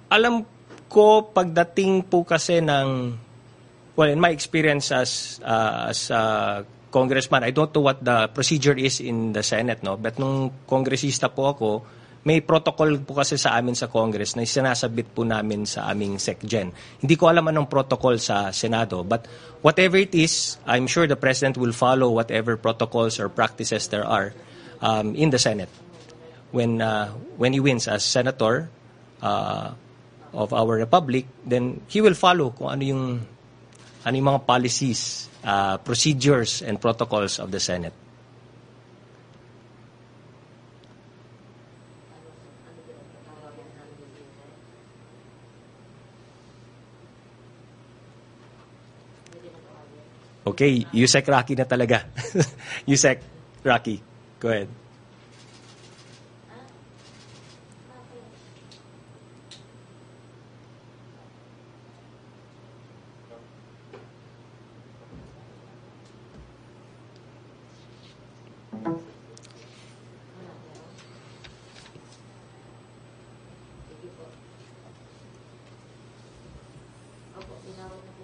Alam 0.09 0.49
ko 0.89 1.29
pagdating 1.29 2.09
po 2.09 2.25
kasi 2.25 2.57
ng 2.57 3.13
well 3.93 4.09
in 4.09 4.17
my 4.17 4.33
experience 4.33 4.89
as 4.89 5.37
uh, 5.45 5.93
as 5.93 6.09
uh, 6.09 6.65
congressman 6.95 7.43
I 7.43 7.51
don't 7.51 7.75
know 7.75 7.83
what 7.91 7.99
the 7.99 8.31
procedure 8.31 8.79
is 8.79 9.03
in 9.03 9.35
the 9.35 9.43
Senate 9.43 9.83
no 9.83 9.99
but 9.99 10.15
nung 10.15 10.63
kongresista 10.63 11.27
po 11.27 11.51
ako 11.51 11.69
may 12.25 12.41
protocol 12.41 12.97
po 13.05 13.21
kasi 13.21 13.37
sa 13.37 13.53
amin 13.53 13.77
sa 13.77 13.85
Congress 13.85 14.33
na 14.33 14.41
sinasabit 14.41 15.13
po 15.13 15.21
namin 15.21 15.69
sa 15.69 15.85
aming 15.93 16.17
SecGen. 16.17 16.73
Hindi 16.73 17.15
ko 17.15 17.29
alam 17.29 17.45
anong 17.45 17.69
protocol 17.69 18.17
sa 18.17 18.49
Senado, 18.49 19.05
but 19.05 19.29
whatever 19.61 20.01
it 20.01 20.17
is, 20.17 20.57
I'm 20.65 20.89
sure 20.89 21.05
the 21.05 21.15
President 21.15 21.53
will 21.53 21.71
follow 21.71 22.09
whatever 22.09 22.57
protocols 22.57 23.21
or 23.21 23.29
practices 23.29 23.93
there 23.93 24.09
are 24.09 24.33
um, 24.81 25.13
in 25.13 25.29
the 25.29 25.37
Senate. 25.37 25.69
When, 26.49 26.81
uh, 26.81 27.13
when 27.37 27.53
he 27.53 27.61
wins 27.61 27.85
as 27.85 28.01
Senator 28.01 28.73
uh, 29.21 29.77
of 30.33 30.49
our 30.49 30.81
Republic, 30.81 31.29
then 31.45 31.85
he 31.85 32.01
will 32.01 32.17
follow 32.17 32.49
kung 32.57 32.73
ano 32.73 32.83
yung, 32.83 33.03
ano 34.05 34.13
yung 34.13 34.29
mga 34.37 34.45
policies, 34.45 35.27
uh, 35.41 35.81
procedures, 35.81 36.61
and 36.61 36.77
protocols 36.77 37.41
of 37.41 37.49
the 37.49 37.59
Senate. 37.59 37.93
Okay, 50.45 50.85
Yusek 50.93 51.25
Rocky 51.25 51.57
na 51.57 51.65
talaga. 51.65 52.05
Yusek 52.89 53.17
Rocky, 53.65 53.97
go 54.37 54.53
ahead. 54.53 54.69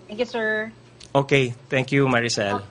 Thank 0.07 0.19
you, 0.19 0.25
sir. 0.27 0.71
Okay, 1.11 1.51
thank 1.67 1.91
you, 1.91 2.07
Maricel. 2.07 2.63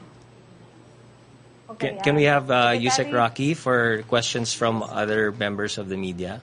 Okay, 1.77 1.93
Can, 1.93 2.01
can 2.01 2.15
we 2.17 2.25
have 2.25 2.51
uh, 2.51 2.73
Yusek? 2.73 3.13
Rocky 3.13 3.53
for 3.53 4.03
questions 4.09 4.53
from 4.53 4.83
other 4.83 5.31
members 5.31 5.77
of 5.77 5.89
the 5.93 5.97
media? 5.97 6.41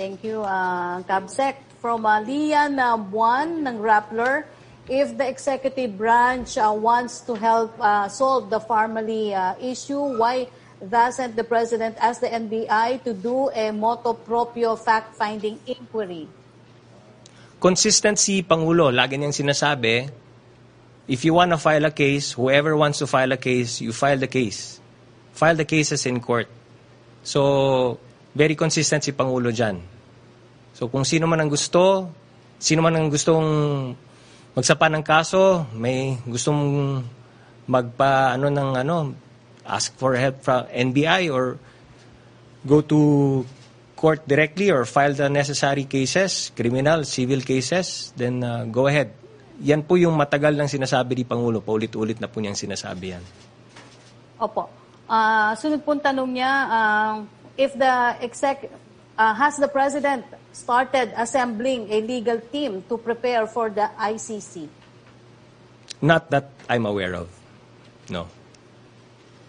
Thank 0.00 0.24
you, 0.24 0.40
uh, 0.40 1.04
Kabsec. 1.04 1.60
From 1.84 2.08
uh, 2.08 2.24
Lian 2.24 2.80
uh, 2.80 2.96
Buan 2.96 3.68
ng 3.68 3.84
Rappler, 3.84 4.48
if 4.88 5.12
the 5.16 5.28
executive 5.28 5.92
branch 6.00 6.56
uh, 6.56 6.72
wants 6.72 7.20
to 7.28 7.36
help 7.36 7.76
uh, 7.76 8.08
solve 8.08 8.48
the 8.48 8.60
family 8.60 9.36
uh, 9.36 9.52
issue, 9.60 10.00
why 10.16 10.48
doesn't 10.80 11.36
the 11.36 11.44
President 11.44 12.00
ask 12.00 12.24
the 12.24 12.32
NBI 12.32 13.04
to 13.04 13.12
do 13.12 13.52
a 13.52 13.70
motu 13.76 14.16
proprio 14.16 14.76
fact-finding 14.76 15.60
inquiry? 15.68 16.24
Consistency, 17.60 18.40
Pangulo, 18.40 18.88
lagi 18.88 19.20
niyang 19.20 19.36
sinasabi, 19.36 20.23
if 21.08 21.24
you 21.24 21.34
want 21.34 21.52
to 21.52 21.58
file 21.58 21.84
a 21.84 21.90
case, 21.90 22.32
whoever 22.32 22.76
wants 22.76 22.98
to 22.98 23.06
file 23.06 23.32
a 23.32 23.36
case, 23.36 23.80
you 23.80 23.92
file 23.92 24.18
the 24.18 24.28
case. 24.28 24.80
File 25.32 25.56
the 25.56 25.64
cases 25.64 26.06
in 26.06 26.20
court. 26.20 26.48
So, 27.24 27.98
very 28.34 28.54
consistent 28.54 29.04
si 29.04 29.12
Pangulo 29.12 29.50
dyan. 29.52 29.80
So, 30.74 30.88
kung 30.88 31.04
sino 31.04 31.26
man 31.26 31.40
ang 31.40 31.50
gusto, 31.50 32.10
sino 32.58 32.82
man 32.82 32.96
ang 32.96 33.08
gustong 33.10 33.48
magsapa 34.54 34.88
ng 34.92 35.04
kaso, 35.04 35.66
may 35.74 36.16
gustong 36.24 37.02
magpa, 37.66 38.36
ano 38.36 38.48
ng, 38.48 38.70
ano, 38.76 38.96
ask 39.64 39.96
for 39.96 40.14
help 40.14 40.44
from 40.44 40.68
NBI 40.68 41.32
or 41.32 41.56
go 42.68 42.84
to 42.84 43.44
court 43.96 44.28
directly 44.28 44.68
or 44.68 44.84
file 44.84 45.16
the 45.16 45.28
necessary 45.32 45.84
cases, 45.88 46.52
criminal, 46.52 47.04
civil 47.04 47.40
cases, 47.40 48.12
then 48.16 48.44
uh, 48.44 48.64
go 48.68 48.86
ahead. 48.86 49.12
Yan 49.62 49.86
po 49.86 49.94
yung 49.94 50.18
matagal 50.18 50.58
ng 50.58 50.66
sinasabi 50.66 51.22
ni 51.22 51.24
Pangulo. 51.28 51.62
Paulit-ulit 51.62 52.18
na 52.18 52.26
po 52.26 52.42
niyang 52.42 52.58
sinasabi 52.58 53.14
yan. 53.14 53.24
Opo. 54.42 54.66
Ah, 55.06 55.54
sunod 55.54 55.84
pong 55.86 56.02
tanong 56.02 56.30
niya, 56.34 56.52
ah, 56.66 57.14
if 57.54 57.70
the 57.78 57.92
exec, 58.24 58.66
ah, 59.14 59.30
has 59.36 59.54
the 59.60 59.70
President 59.70 60.26
started 60.50 61.14
assembling 61.14 61.86
a 61.92 62.02
legal 62.02 62.40
team 62.50 62.82
to 62.90 62.98
prepare 62.98 63.46
for 63.46 63.70
the 63.70 63.86
ICC? 63.94 64.66
Not 66.02 66.30
that 66.34 66.50
I'm 66.66 66.88
aware 66.88 67.14
of. 67.14 67.30
No. 68.10 68.26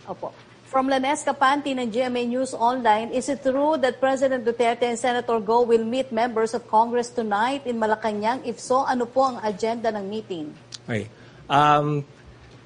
Opo. 0.05 0.44
From 0.75 0.91
Lanes 0.91 1.23
Capanti 1.23 1.71
ng 1.71 1.88
GMA 1.88 2.27
News 2.27 2.51
Online, 2.51 3.07
is 3.15 3.31
it 3.31 3.39
true 3.39 3.79
that 3.79 3.95
President 4.03 4.43
Duterte 4.43 4.83
and 4.83 4.99
Senator 4.99 5.39
Go 5.39 5.63
will 5.63 5.88
meet 5.88 6.11
members 6.11 6.51
of 6.51 6.67
Congress 6.67 7.07
tonight 7.15 7.63
in 7.63 7.79
Malacanang? 7.79 8.43
If 8.43 8.59
so, 8.59 8.83
ano 8.83 9.07
po 9.07 9.23
ang 9.23 9.39
agenda 9.39 9.88
ng 9.95 10.03
meeting? 10.03 10.51
Okay. 10.83 11.07
Um, 11.47 12.03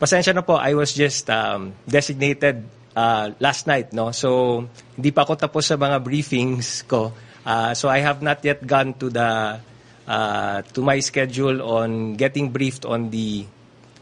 pasensya 0.02 0.34
na 0.34 0.42
po, 0.42 0.58
I 0.58 0.74
was 0.74 0.90
just 0.98 1.30
um, 1.30 1.78
designated 1.86 2.66
uh, 2.98 3.30
last 3.38 3.70
night, 3.70 3.94
no? 3.94 4.10
So, 4.10 4.66
hindi 4.98 5.14
pa 5.14 5.30
ako 5.30 5.38
tapos 5.38 5.70
sa 5.70 5.78
mga 5.78 6.02
briefings 6.02 6.82
ko. 6.90 7.14
Uh, 7.46 7.78
so, 7.78 7.94
I 7.94 8.02
have 8.02 8.26
not 8.26 8.42
yet 8.42 8.66
gone 8.66 8.98
to 8.98 9.14
the 9.14 9.62
uh, 10.10 10.58
to 10.74 10.82
my 10.82 10.98
schedule 10.98 11.62
on 11.62 12.18
getting 12.18 12.50
briefed 12.50 12.90
on 12.90 13.14
the 13.14 13.46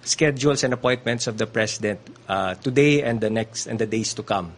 schedules 0.08 0.64
and 0.64 0.72
appointments 0.72 1.28
of 1.28 1.36
the 1.38 1.46
president 1.46 2.00
uh, 2.32 2.56
today 2.56 3.04
and 3.04 3.20
the 3.20 3.30
next 3.30 3.68
and 3.68 3.78
the 3.78 3.86
days 3.86 4.16
to 4.16 4.24
come. 4.24 4.56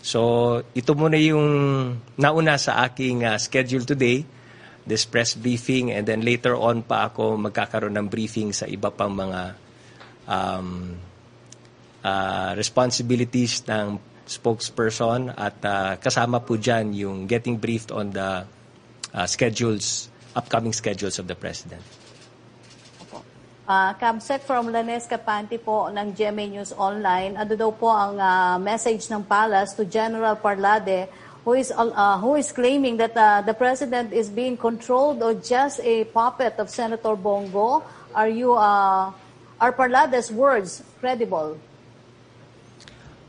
So, 0.00 0.62
ito 0.72 0.96
muna 0.96 1.20
yung 1.20 1.46
nauna 2.16 2.56
sa 2.56 2.88
aking 2.88 3.26
uh, 3.26 3.36
schedule 3.36 3.84
today, 3.84 4.24
this 4.86 5.04
press 5.04 5.36
briefing, 5.36 5.92
and 5.92 6.08
then 6.08 6.24
later 6.24 6.56
on 6.56 6.80
pa 6.86 7.12
ako 7.12 7.36
magkakaroon 7.36 7.98
ng 7.98 8.08
briefing 8.08 8.54
sa 8.54 8.64
iba 8.70 8.88
pang 8.88 9.12
mga 9.12 9.58
um, 10.30 10.94
uh, 12.06 12.50
responsibilities 12.54 13.66
ng 13.66 13.98
spokesperson 14.26 15.30
at 15.34 15.58
uh, 15.66 15.98
kasama 15.98 16.42
po 16.42 16.54
dyan 16.58 16.94
yung 16.94 17.18
getting 17.26 17.58
briefed 17.58 17.90
on 17.90 18.14
the 18.14 18.46
uh, 19.10 19.26
schedules, 19.26 20.06
upcoming 20.38 20.74
schedules 20.74 21.18
of 21.18 21.26
the 21.26 21.34
president. 21.34 22.05
Uh, 23.66 23.90
Kamsek 23.98 24.46
from 24.46 24.70
Lanes 24.70 25.10
Capanti 25.10 25.58
po 25.58 25.90
ng 25.90 26.14
GMA 26.14 26.54
News 26.54 26.70
Online. 26.78 27.34
Ano 27.34 27.58
daw 27.58 27.74
po 27.74 27.90
ang 27.90 28.14
ah, 28.14 28.54
message 28.62 29.10
ng 29.10 29.26
Palace 29.26 29.74
to 29.74 29.82
General 29.82 30.38
Parlade 30.38 31.10
who 31.42 31.58
is 31.58 31.74
uh, 31.74 32.18
who 32.22 32.38
is 32.38 32.54
claiming 32.54 32.94
that 32.98 33.10
uh, 33.18 33.42
the 33.42 33.54
president 33.54 34.14
is 34.14 34.30
being 34.30 34.54
controlled 34.54 35.18
or 35.18 35.34
just 35.34 35.82
a 35.82 36.06
puppet 36.14 36.58
of 36.62 36.70
Senator 36.70 37.18
Bongo? 37.18 37.82
Are 38.14 38.30
you 38.30 38.54
uh, 38.54 39.10
are 39.58 39.72
Parlade's 39.74 40.30
words 40.30 40.86
credible? 41.02 41.58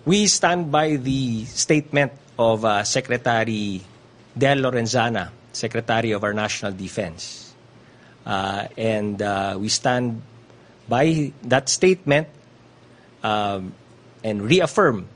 We 0.06 0.30
stand 0.30 0.69
by 0.69 1.02
the 1.02 1.45
statement 1.45 2.13
of 2.38 2.62
uh, 2.62 2.86
Secretary 2.86 3.82
Del 4.38 4.62
Lorenzana, 4.62 5.34
Secretary 5.50 6.13
of 6.13 6.21
our 6.21 6.34
National 6.34 6.73
Defense. 6.73 7.46
Uh, 8.28 8.68
and 8.76 9.24
uh, 9.24 9.56
we 9.56 9.72
stand 9.72 10.20
by 10.92 11.32
that 11.48 11.72
statement 11.72 12.28
um, 13.24 13.72
and 14.20 14.44
reaffirm 14.44 15.08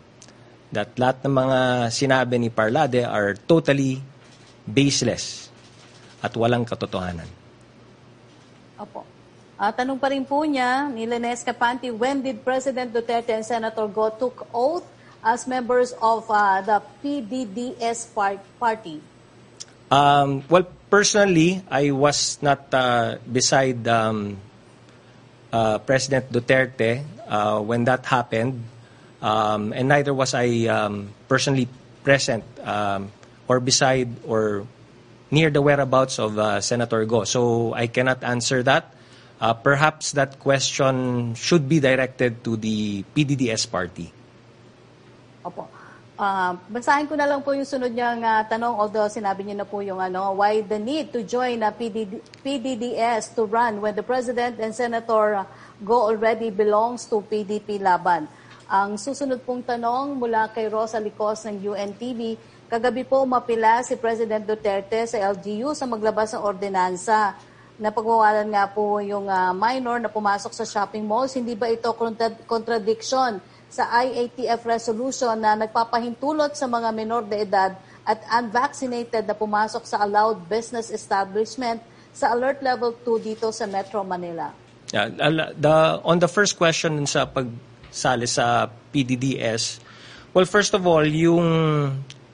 that 0.72 0.96
lahat 0.96 1.28
ng 1.28 1.36
mga 1.36 1.60
sinabi 1.92 2.40
ni 2.40 2.48
Parlade 2.48 3.04
are 3.04 3.36
totally 3.36 4.00
baseless 4.64 5.52
at 6.24 6.32
walang 6.40 6.64
katotohanan. 6.64 7.28
Opo. 8.80 9.04
Ah, 9.62 9.70
tanong 9.70 10.00
pa 10.00 10.10
rin 10.10 10.26
po 10.26 10.42
niya 10.48 10.90
ni 10.90 11.06
Lenes 11.06 11.46
Capanti, 11.46 11.94
when 11.94 12.24
did 12.24 12.42
President 12.42 12.90
Duterte 12.90 13.30
and 13.36 13.46
Senator 13.46 13.86
Go 13.86 14.10
took 14.10 14.48
oath 14.50 14.88
as 15.22 15.46
members 15.46 15.94
of 16.02 16.26
ah, 16.32 16.64
the 16.64 16.80
PDDS 17.04 18.10
par- 18.16 18.42
party? 18.58 19.04
Um, 19.92 20.42
well, 20.48 20.66
personally, 20.92 21.64
I 21.72 21.96
was 21.96 22.38
not 22.44 22.68
uh, 22.76 23.18
beside 23.24 23.88
um, 23.88 24.38
uh, 25.52 25.80
President 25.80 26.30
Duterte 26.30 27.02
uh, 27.26 27.64
when 27.64 27.88
that 27.88 28.06
happened, 28.06 28.68
um, 29.24 29.72
and 29.72 29.88
neither 29.88 30.14
was 30.14 30.36
I 30.36 30.68
um, 30.68 31.16
personally 31.32 31.72
present 32.04 32.44
um, 32.60 33.10
or 33.48 33.64
beside 33.64 34.12
or 34.28 34.68
near 35.32 35.50
the 35.50 35.64
whereabouts 35.64 36.20
of 36.20 36.38
uh, 36.38 36.60
Senator 36.60 37.06
Go. 37.06 37.24
So 37.24 37.74
I 37.74 37.88
cannot 37.88 38.24
answer 38.24 38.62
that. 38.64 38.94
Uh, 39.40 39.56
perhaps 39.56 40.12
that 40.12 40.38
question 40.38 41.34
should 41.34 41.68
be 41.68 41.80
directed 41.80 42.44
to 42.44 42.58
the 42.58 43.04
PDDS 43.16 43.66
party. 43.72 44.14
Opo. 45.42 45.81
Ah, 46.22 46.54
basahin 46.70 47.10
ko 47.10 47.18
na 47.18 47.26
lang 47.26 47.42
po 47.42 47.50
yung 47.50 47.66
sunod 47.66 47.98
niyang 47.98 48.22
ah, 48.22 48.46
tanong, 48.46 48.78
although 48.78 49.10
sinabi 49.10 49.42
niyo 49.42 49.58
na 49.58 49.66
po 49.66 49.82
yung 49.82 49.98
ano, 49.98 50.38
why 50.38 50.62
the 50.62 50.78
need 50.78 51.10
to 51.10 51.26
join 51.26 51.66
a 51.66 51.74
PDD, 51.74 52.22
PDDS 52.46 53.34
to 53.34 53.50
run 53.50 53.82
when 53.82 53.98
the 53.98 54.06
President 54.06 54.62
and 54.62 54.70
Senator 54.70 55.42
Go 55.82 56.14
already 56.14 56.54
belongs 56.54 57.10
to 57.10 57.26
PDP 57.26 57.82
Laban? 57.82 58.30
Ang 58.70 59.02
susunod 59.02 59.42
pong 59.42 59.66
tanong 59.66 60.14
mula 60.14 60.46
kay 60.54 60.70
Rosa 60.70 61.02
Licos 61.02 61.42
ng 61.50 61.58
UNTV, 61.58 62.38
kagabi 62.70 63.02
po 63.02 63.26
mapila 63.26 63.82
si 63.82 63.98
President 63.98 64.46
Duterte 64.46 65.02
sa 65.10 65.18
LGU 65.18 65.74
sa 65.74 65.90
maglabas 65.90 66.38
ng 66.38 66.46
ordinansa. 66.46 67.34
Napagwawalan 67.82 68.46
nga 68.54 68.70
po 68.70 69.02
yung 69.02 69.26
ah, 69.26 69.58
minor 69.58 69.98
na 69.98 70.06
pumasok 70.06 70.54
sa 70.54 70.70
shopping 70.70 71.02
malls. 71.02 71.34
Hindi 71.34 71.58
ba 71.58 71.66
ito 71.66 71.90
contradiction 72.46 73.42
sa 73.72 73.88
IATF 74.04 74.68
resolution 74.68 75.32
na 75.40 75.56
nagpapahintulot 75.56 76.60
sa 76.60 76.68
mga 76.68 76.92
menor 76.92 77.24
de 77.24 77.48
edad 77.48 77.72
at 78.04 78.20
unvaccinated 78.28 79.24
na 79.24 79.32
pumasok 79.32 79.88
sa 79.88 80.04
allowed 80.04 80.44
business 80.52 80.92
establishment 80.92 81.80
sa 82.12 82.36
alert 82.36 82.60
level 82.60 82.92
2 82.92 83.32
dito 83.32 83.48
sa 83.56 83.64
Metro 83.72 84.04
Manila. 84.04 84.52
Yeah, 84.92 85.08
the, 85.56 86.04
on 86.04 86.20
the 86.20 86.28
first 86.28 86.60
question 86.60 87.00
sa 87.08 87.24
pagsali 87.32 88.28
sa 88.28 88.68
PDDS, 88.92 89.80
well, 90.36 90.44
first 90.44 90.76
of 90.76 90.84
all, 90.84 91.08
yung 91.08 91.48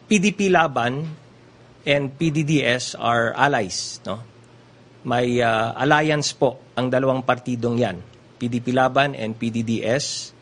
PDP 0.09 0.49
Laban 0.49 1.05
and 1.85 2.03
PDDS 2.17 2.97
are 2.97 3.37
allies. 3.37 4.01
No? 4.09 4.25
May 5.05 5.37
uh, 5.37 5.77
alliance 5.77 6.33
po 6.33 6.57
ang 6.73 6.89
dalawang 6.89 7.21
partidong 7.21 7.77
yan, 7.77 8.01
PDP 8.41 8.73
Laban 8.73 9.13
and 9.13 9.37
PDDS. 9.37 10.33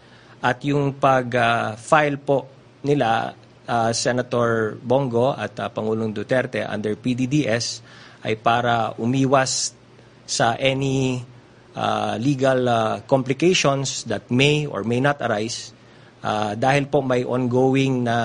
At 0.44 0.64
yung 0.68 0.98
pag-file 0.98 2.20
po 2.20 2.48
nila, 2.84 3.34
uh, 3.68 3.92
Senator 3.92 4.78
Bongo 4.80 5.34
at 5.34 5.58
uh, 5.58 5.70
Pangulong 5.70 6.14
Duterte 6.14 6.64
under 6.66 6.94
PDDS 6.96 7.82
ay 8.26 8.38
para 8.38 8.94
umiwas 8.98 9.74
sa 10.26 10.58
any 10.58 11.22
uh, 11.78 12.18
legal 12.18 12.66
uh, 12.66 12.96
complications 13.06 14.06
that 14.10 14.26
may 14.34 14.66
or 14.66 14.82
may 14.82 14.98
not 14.98 15.22
arise 15.22 15.74
uh, 16.26 16.58
dahil 16.58 16.90
po 16.90 17.06
may 17.06 17.22
ongoing 17.22 18.06
na 18.06 18.18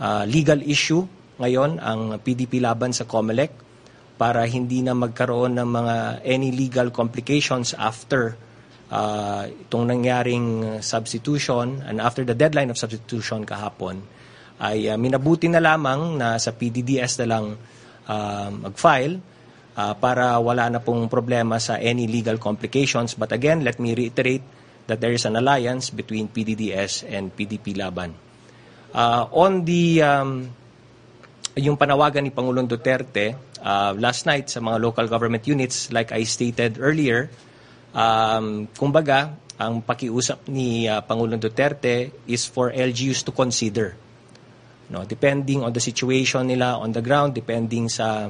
uh, 0.00 0.22
legal 0.24 0.60
issue 0.64 1.04
ngayon 1.36 1.82
ang 1.82 2.16
PDP 2.22 2.62
laban 2.62 2.94
sa 2.94 3.04
COMELEC 3.04 3.52
para 4.14 4.46
hindi 4.46 4.80
na 4.80 4.94
magkaroon 4.94 5.58
ng 5.58 5.68
mga 5.68 5.96
any 6.22 6.54
legal 6.54 6.88
complications 6.94 7.74
after 7.74 8.38
uh, 8.94 9.50
itong 9.50 9.90
nangyaring 9.90 10.78
substitution 10.78 11.82
and 11.82 11.98
after 11.98 12.22
the 12.22 12.38
deadline 12.38 12.70
of 12.70 12.78
substitution 12.78 13.42
kahapon 13.42 14.06
ay 14.62 14.86
uh, 14.86 14.94
minabuti 14.94 15.50
na 15.50 15.58
lamang 15.58 16.14
na 16.14 16.38
sa 16.38 16.54
PDDS 16.54 17.18
na 17.24 17.26
lang 17.26 17.44
uh, 18.06 18.48
mag-file 18.54 19.18
uh, 19.74 19.94
para 19.98 20.38
wala 20.38 20.70
na 20.70 20.78
pong 20.78 21.10
problema 21.10 21.58
sa 21.58 21.78
any 21.82 22.06
legal 22.06 22.38
complications. 22.38 23.18
But 23.18 23.34
again, 23.34 23.66
let 23.66 23.82
me 23.82 23.98
reiterate 23.98 24.46
that 24.86 25.02
there 25.02 25.10
is 25.10 25.26
an 25.26 25.34
alliance 25.34 25.90
between 25.90 26.30
PDDS 26.30 27.02
and 27.08 27.34
PDP 27.34 27.74
Laban. 27.74 28.14
Uh, 28.94 29.26
on 29.34 29.66
the 29.66 30.06
um, 30.06 30.46
yung 31.58 31.74
panawagan 31.74 32.22
ni 32.22 32.30
Pangulong 32.30 32.70
Duterte 32.70 33.34
uh, 33.58 33.90
last 33.98 34.22
night 34.26 34.54
sa 34.54 34.62
mga 34.62 34.78
local 34.78 35.06
government 35.10 35.42
units, 35.50 35.90
like 35.90 36.14
I 36.14 36.22
stated 36.22 36.78
earlier, 36.78 37.26
um, 37.94 38.66
kumbaga, 38.74 39.38
ang 39.54 39.86
pakiusap 39.86 40.50
ni 40.50 40.90
uh, 40.90 41.00
Pangulong 41.06 41.38
Duterte 41.38 42.10
is 42.26 42.42
for 42.50 42.74
LGUs 42.74 43.22
to 43.22 43.30
consider. 43.30 43.94
No, 44.90 45.06
depending 45.06 45.62
on 45.62 45.72
the 45.72 45.80
situation 45.80 46.50
nila 46.50 46.76
on 46.76 46.92
the 46.92 47.00
ground, 47.00 47.32
depending 47.32 47.88
sa 47.88 48.28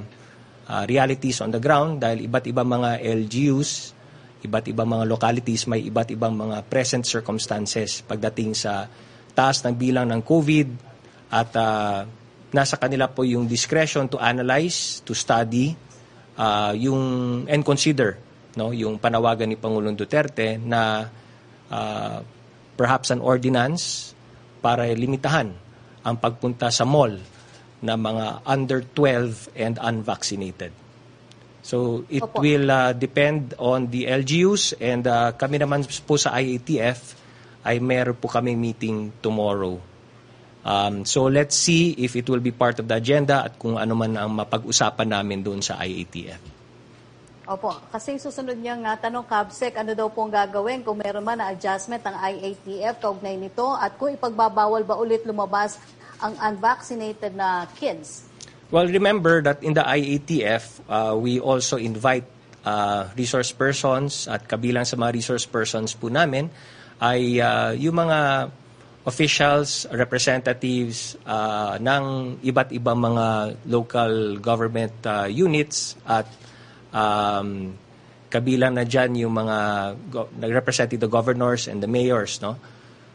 uh, 0.69 0.83
realities 0.87 1.41
on 1.41 1.51
the 1.51 1.59
ground, 1.59 2.05
dahil 2.05 2.29
iba't 2.29 2.45
ibang 2.47 2.69
mga 2.69 3.03
LGUs, 3.03 3.71
iba't 4.45 4.69
ibang 4.71 4.87
mga 4.87 5.05
localities, 5.09 5.65
may 5.67 5.83
iba't 5.83 6.13
ibang 6.13 6.37
mga 6.37 6.63
present 6.69 7.03
circumstances 7.09 8.05
pagdating 8.05 8.53
sa 8.53 8.87
taas 9.35 9.65
ng 9.67 9.75
bilang 9.75 10.07
ng 10.13 10.23
COVID 10.23 10.69
at 11.33 11.51
uh, 11.59 12.07
nasa 12.55 12.79
kanila 12.79 13.11
po 13.11 13.27
yung 13.27 13.51
discretion 13.51 14.07
to 14.07 14.21
analyze, 14.23 15.03
to 15.03 15.11
study, 15.11 15.75
uh, 16.39 16.71
yung 16.77 17.03
and 17.51 17.67
consider 17.67 18.24
no 18.57 18.71
yung 18.71 18.99
panawagan 18.99 19.51
ni 19.51 19.57
Pangulong 19.59 19.95
Duterte 19.99 20.59
na 20.59 21.09
uh, 21.71 22.19
perhaps 22.75 23.15
an 23.15 23.23
ordinance 23.23 24.15
para 24.65 24.89
limitahan 24.91 25.53
ang 26.05 26.17
pagpunta 26.21 26.69
sa 26.69 26.85
mall 26.85 27.17
na 27.85 28.01
mga 28.01 28.45
under 28.49 28.81
12 28.81 29.53
and 29.57 29.77
unvaccinated. 29.77 30.73
So 31.65 32.05
it 32.13 32.21
Opo. 32.21 32.45
will 32.45 32.69
uh, 32.69 32.93
depend 32.93 33.57
on 33.57 33.89
the 33.89 34.09
LGUs 34.09 34.77
and 34.81 35.05
uh, 35.09 35.33
kami 35.33 35.61
naman 35.61 35.85
po 36.05 36.21
sa 36.21 36.37
IATF 36.37 37.17
ay 37.65 37.81
meron 37.81 38.17
po 38.21 38.29
kami 38.29 38.53
meeting 38.53 39.13
tomorrow. 39.25 39.81
Um, 40.65 41.05
so 41.05 41.29
let's 41.29 41.57
see 41.57 41.93
if 42.01 42.17
it 42.17 42.29
will 42.29 42.41
be 42.41 42.53
part 42.53 42.81
of 42.81 42.89
the 42.89 42.97
agenda 42.97 43.45
at 43.49 43.61
kung 43.61 43.77
ano 43.77 43.93
man 43.97 44.17
ang 44.17 44.33
mapag-usapan 44.33 45.09
namin 45.13 45.45
doon 45.45 45.61
sa 45.61 45.81
IATF. 45.81 46.54
Opo, 47.45 47.77
kasi 47.93 48.17
susunod 48.17 48.57
niyang 48.57 48.89
uh, 48.89 48.97
tanong, 48.97 49.29
Kabsek, 49.29 49.77
ano 49.77 49.93
daw 49.93 50.09
pong 50.09 50.33
gagawin 50.33 50.81
kung 50.81 50.97
meron 50.97 51.21
man 51.21 51.37
na 51.37 51.53
adjustment 51.53 52.01
ng 52.01 52.17
IATF 52.17 53.05
kaugnay 53.05 53.37
nito 53.37 53.69
at 53.77 54.01
kung 54.01 54.17
ipagbabawal 54.17 54.81
ba 54.81 54.97
ulit 54.97 55.29
lumabas 55.29 55.77
ang 56.25 56.33
unvaccinated 56.41 57.37
na 57.37 57.69
kids? 57.77 58.25
Well, 58.73 58.89
remember 58.89 59.45
that 59.45 59.61
in 59.61 59.77
the 59.77 59.85
IATF, 59.85 60.89
uh, 60.89 61.13
we 61.21 61.37
also 61.37 61.77
invite 61.77 62.25
uh, 62.65 63.13
resource 63.13 63.53
persons 63.53 64.25
at 64.25 64.49
kabilang 64.49 64.89
sa 64.89 64.97
mga 64.97 65.13
resource 65.13 65.45
persons 65.45 65.93
po 65.93 66.09
namin 66.09 66.49
ay 66.97 67.45
uh, 67.45 67.77
yung 67.77 68.09
mga 68.09 68.49
officials, 69.05 69.85
representatives 69.93 71.21
uh, 71.29 71.77
ng 71.77 72.37
iba't 72.41 72.73
ibang 72.73 73.05
mga 73.05 73.53
local 73.69 74.41
government 74.41 74.97
uh, 75.05 75.29
units 75.29 76.01
at 76.09 76.25
um, 76.95 77.75
kabilang 78.31 78.79
na 78.79 78.87
dyan 78.87 79.27
yung 79.27 79.35
mga 79.35 79.59
go- 80.11 80.31
nag-representing 80.39 81.03
the 81.03 81.11
governors 81.11 81.67
and 81.67 81.83
the 81.83 81.91
mayors, 81.91 82.39
no? 82.39 82.57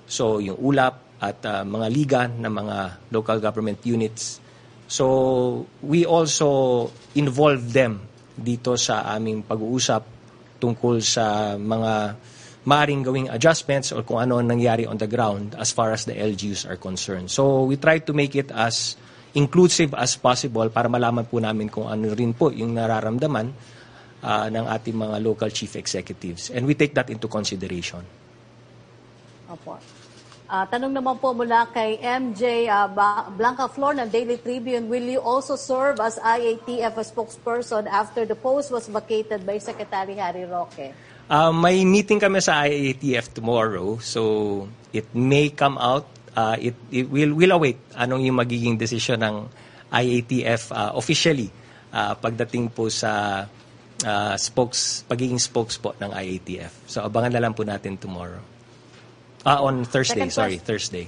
So, 0.06 0.44
yung 0.44 0.60
ULAP 0.60 0.96
at 1.20 1.40
uh, 1.44 1.64
mga 1.64 1.88
liga 1.92 2.22
ng 2.28 2.48
mga 2.48 2.78
local 3.12 3.40
government 3.44 3.84
units. 3.84 4.40
So, 4.88 5.68
we 5.84 6.08
also 6.08 6.88
involve 7.16 7.62
them 7.76 8.08
dito 8.40 8.80
sa 8.80 9.04
aming 9.12 9.44
pag-uusap 9.44 10.04
tungkol 10.60 11.04
sa 11.04 11.56
mga 11.60 12.16
maaring 12.64 13.04
gawing 13.04 13.28
adjustments 13.32 13.92
or 13.92 14.04
kung 14.04 14.20
ano 14.20 14.40
ang 14.40 14.48
nangyari 14.48 14.84
on 14.84 15.00
the 15.00 15.08
ground 15.08 15.56
as 15.56 15.72
far 15.72 15.92
as 15.92 16.04
the 16.08 16.16
LGUs 16.16 16.68
are 16.68 16.80
concerned. 16.80 17.28
So, 17.32 17.68
we 17.68 17.76
try 17.76 18.00
to 18.04 18.12
make 18.16 18.36
it 18.36 18.52
as 18.56 18.96
inclusive 19.38 19.94
as 19.94 20.18
possible 20.18 20.70
para 20.74 20.90
malaman 20.90 21.26
po 21.28 21.38
namin 21.38 21.70
kung 21.70 21.86
ano 21.86 22.10
rin 22.14 22.34
po 22.34 22.50
yung 22.50 22.74
nararamdaman 22.74 23.54
uh, 24.24 24.48
ng 24.50 24.66
ating 24.66 24.96
mga 24.96 25.18
local 25.22 25.50
chief 25.54 25.76
executives. 25.76 26.50
And 26.50 26.66
we 26.66 26.74
take 26.74 26.94
that 26.98 27.10
into 27.10 27.28
consideration. 27.30 28.02
Opo. 29.50 29.78
Ah, 30.50 30.66
tanong 30.66 30.98
naman 30.98 31.22
po 31.22 31.30
mula 31.30 31.70
kay 31.70 32.02
MJ 32.02 32.66
ah, 32.66 32.90
Ba- 32.90 33.30
Blanca 33.30 33.70
Flor 33.70 33.94
ng 33.94 34.10
Daily 34.10 34.42
Tribune, 34.42 34.90
will 34.90 35.06
you 35.06 35.22
also 35.22 35.54
serve 35.54 36.02
as 36.02 36.18
IATF 36.18 36.98
spokesperson 37.06 37.86
after 37.86 38.26
the 38.26 38.34
post 38.34 38.74
was 38.74 38.90
vacated 38.90 39.46
by 39.46 39.62
Secretary 39.62 40.18
Harry 40.18 40.50
Roque? 40.50 40.90
Uh, 41.30 41.54
may 41.54 41.86
meeting 41.86 42.18
kami 42.18 42.42
sa 42.42 42.66
IATF 42.66 43.30
tomorrow, 43.38 44.02
so 44.02 44.66
it 44.90 45.06
may 45.14 45.54
come 45.54 45.78
out. 45.78 46.10
Uh, 46.36 46.56
it, 46.62 46.76
it 46.94 47.10
will 47.10 47.34
will 47.34 47.54
await 47.58 47.78
anong 47.98 48.22
yung 48.22 48.38
magiging 48.38 48.78
desisyon 48.78 49.20
ng 49.26 49.36
IATF 49.90 50.70
uh, 50.70 50.94
officially 50.94 51.50
uh, 51.94 52.14
pagdating 52.18 52.70
po 52.70 52.88
sa 52.94 53.44
uh, 54.06 54.36
spokes 54.38 55.04
pagiging 55.10 55.42
spokes 55.42 55.82
po 55.82 55.98
ng 55.98 56.12
IATF. 56.14 56.86
So 56.86 57.02
abangan 57.02 57.34
na 57.34 57.42
lang 57.42 57.54
po 57.58 57.66
natin 57.66 57.98
tomorrow. 57.98 58.42
Ah, 59.48 59.64
on 59.64 59.88
Thursday, 59.88 60.28
Second 60.28 60.36
sorry, 60.36 60.58
question. 60.60 60.68
Thursday. 60.68 61.06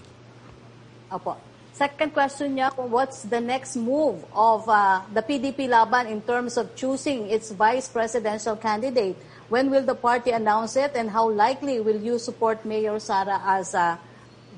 Opo. 1.12 1.36
Second 1.72 2.14
question 2.14 2.56
niya, 2.56 2.72
what's 2.78 3.24
the 3.26 3.42
next 3.42 3.76
move 3.76 4.24
of 4.32 4.70
ah, 4.70 5.04
the 5.12 5.24
PDP 5.24 5.68
Laban 5.68 6.08
in 6.08 6.22
terms 6.24 6.56
of 6.56 6.72
choosing 6.76 7.28
its 7.28 7.52
vice 7.52 7.90
presidential 7.90 8.56
candidate? 8.56 9.18
When 9.52 9.68
will 9.68 9.84
the 9.84 9.96
party 9.96 10.32
announce 10.32 10.80
it 10.80 10.96
and 10.96 11.12
how 11.12 11.28
likely 11.28 11.84
will 11.84 12.00
you 12.00 12.20
support 12.20 12.64
Mayor 12.64 13.00
Sara 13.04 13.44
as 13.44 13.76
ah, 13.76 14.00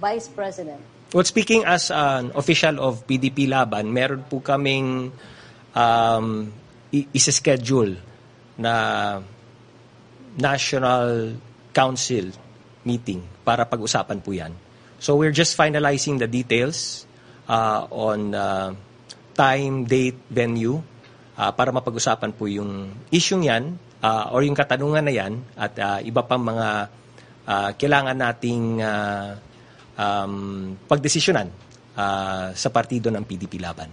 vice 0.04 0.28
president? 0.28 0.84
Well, 1.16 1.24
speaking 1.24 1.63
as 1.63 1.88
an 1.88 2.36
official 2.36 2.84
of 2.84 3.08
PDP 3.08 3.48
Laban, 3.48 3.88
meron 3.96 4.28
po 4.28 4.44
kaming 4.44 5.16
um, 5.72 6.52
isa-schedule 6.92 7.96
na 8.60 8.76
National 10.36 11.39
Council 11.72 12.36
meeting 12.84 13.24
para 13.48 13.63
pag-usapan 13.63 14.20
po 14.20 14.36
yan. 14.36 14.52
So 15.00 15.16
we're 15.16 15.36
just 15.36 15.56
finalizing 15.56 16.20
the 16.20 16.28
details 16.28 17.08
uh, 17.48 17.88
on 17.88 18.36
uh, 18.36 18.76
time, 19.38 19.88
date, 19.88 20.20
venue 20.28 20.84
uh, 21.38 21.52
para 21.54 21.72
mapag-usapan 21.72 22.34
po 22.34 22.50
yung 22.50 22.92
issue 23.13 23.39
yan 23.39 23.78
uh, 24.02 24.34
or 24.34 24.44
yung 24.44 24.58
katanungan 24.58 25.06
na 25.06 25.13
yan 25.13 25.34
at 25.56 25.74
uh, 25.78 26.00
iba 26.02 26.22
pang 26.26 26.42
mga 26.42 26.68
uh, 27.46 27.70
kailangan 27.78 28.18
nating 28.18 28.82
uh, 28.82 29.38
um, 29.97 30.73
pagdesisyonan 30.88 31.49
uh, 31.97 32.49
sa 32.53 32.69
partido 32.69 33.10
ng 33.13 33.23
PDP 33.25 33.62
Laban. 33.62 33.89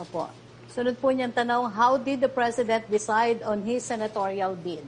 Opo. 0.00 0.28
Sunod 0.70 0.96
po 1.02 1.10
niyang 1.10 1.34
tanong, 1.34 1.74
how 1.74 1.98
did 1.98 2.22
the 2.22 2.30
president 2.30 2.86
decide 2.86 3.42
on 3.42 3.66
his 3.66 3.82
senatorial 3.82 4.54
bid? 4.54 4.86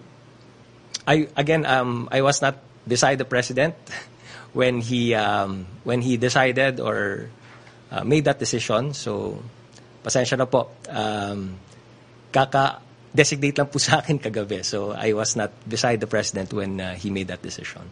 I 1.06 1.26
again 1.35 1.66
um 1.66 2.06
I 2.14 2.22
was 2.22 2.38
not 2.42 2.62
beside 2.87 3.18
the 3.18 3.26
president 3.26 3.74
when 4.58 4.78
he 4.78 5.14
um 5.14 5.66
when 5.82 6.02
he 6.02 6.16
decided 6.16 6.78
or 6.78 7.26
uh, 7.90 8.04
made 8.06 8.24
that 8.30 8.38
decision 8.38 8.94
so 8.94 9.42
pasensya 10.06 10.38
na 10.38 10.46
po 10.46 10.70
um 10.87 11.58
kaka 12.30 12.78
designate 13.12 13.58
lang 13.58 13.68
po 13.68 13.82
sa 13.82 13.98
akin 13.98 14.22
kagabi 14.22 14.62
so 14.62 14.94
I 14.94 15.12
was 15.12 15.35
not 15.35 15.50
beside 15.66 15.98
the 15.98 16.08
president 16.08 16.54
when 16.54 16.78
uh, 16.78 16.94
he 16.94 17.11
made 17.11 17.26
that 17.28 17.42
decision 17.42 17.82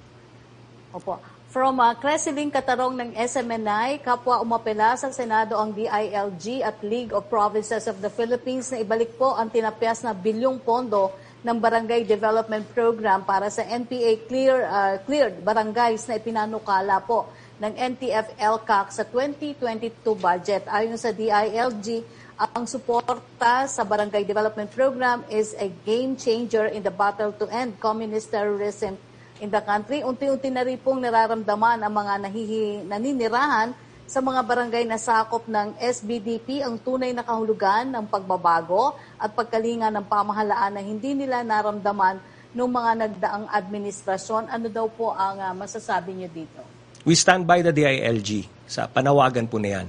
Opo. 0.95 1.19
From 1.51 1.83
uh, 1.83 1.99
Creseling 1.99 2.55
Katarong 2.55 2.95
ng 2.95 3.11
SMNI, 3.19 3.99
kapwa 4.07 4.39
umapela 4.39 4.95
sa 4.95 5.11
Senado 5.11 5.59
ang 5.59 5.75
DILG 5.75 6.63
at 6.63 6.79
League 6.87 7.11
of 7.11 7.27
Provinces 7.27 7.91
of 7.91 7.99
the 7.99 8.07
Philippines 8.07 8.71
na 8.71 8.79
ibalik 8.87 9.19
po 9.19 9.35
ang 9.35 9.51
tinapyas 9.51 10.07
na 10.07 10.15
bilyong 10.15 10.63
pondo 10.63 11.11
ng 11.43 11.59
Barangay 11.59 12.07
Development 12.07 12.63
Program 12.71 13.27
para 13.27 13.51
sa 13.51 13.67
NPA 13.67 14.31
clear, 14.31 14.63
uh, 14.63 15.03
cleared 15.03 15.43
barangays 15.43 16.07
na 16.07 16.23
ipinanukala 16.23 17.03
po 17.03 17.27
ng 17.59 17.75
NTF-LCAC 17.75 18.87
sa 18.95 19.03
2022 19.11 20.07
budget. 20.23 20.63
Ayon 20.71 21.03
sa 21.03 21.11
DILG, 21.11 22.07
ang 22.39 22.63
suporta 22.71 23.67
sa 23.67 23.83
Barangay 23.83 24.23
Development 24.23 24.71
Program 24.71 25.27
is 25.27 25.59
a 25.59 25.67
game 25.83 26.15
changer 26.15 26.71
in 26.71 26.87
the 26.87 26.95
battle 26.95 27.35
to 27.35 27.51
end 27.51 27.75
communist 27.83 28.31
terrorism 28.31 28.95
in 29.41 29.49
the 29.49 29.63
country. 29.65 30.05
Unti-unti 30.05 30.49
na 30.53 30.63
rin 30.63 30.77
pong 30.77 31.03
nararamdaman 31.03 31.81
ang 31.81 31.93
mga 31.93 32.15
nahihi, 32.29 32.85
naninirahan 32.85 33.73
sa 34.05 34.21
mga 34.21 34.43
barangay 34.43 34.85
na 34.87 34.99
sakop 34.99 35.47
ng 35.47 35.79
SBDP 35.79 36.63
ang 36.63 36.79
tunay 36.79 37.15
na 37.15 37.25
kahulugan 37.25 37.95
ng 37.95 38.05
pagbabago 38.11 38.95
at 39.17 39.33
pagkalinga 39.33 39.89
ng 39.91 40.07
pamahalaan 40.07 40.77
na 40.77 40.83
hindi 40.83 41.15
nila 41.15 41.47
naramdaman 41.47 42.19
noong 42.53 42.73
mga 42.75 42.93
nagdaang 43.07 43.47
administrasyon. 43.49 44.51
Ano 44.51 44.67
daw 44.67 44.91
po 44.91 45.15
ang 45.15 45.39
ah, 45.39 45.55
masasabi 45.55 46.15
niyo 46.15 46.31
dito? 46.31 46.81
we 47.05 47.17
stand 47.17 47.49
by 47.49 47.65
the 47.65 47.73
DILG 47.73 48.45
sa 48.69 48.87
panawagan 48.87 49.49
po 49.49 49.57
na 49.57 49.81
yan 49.81 49.89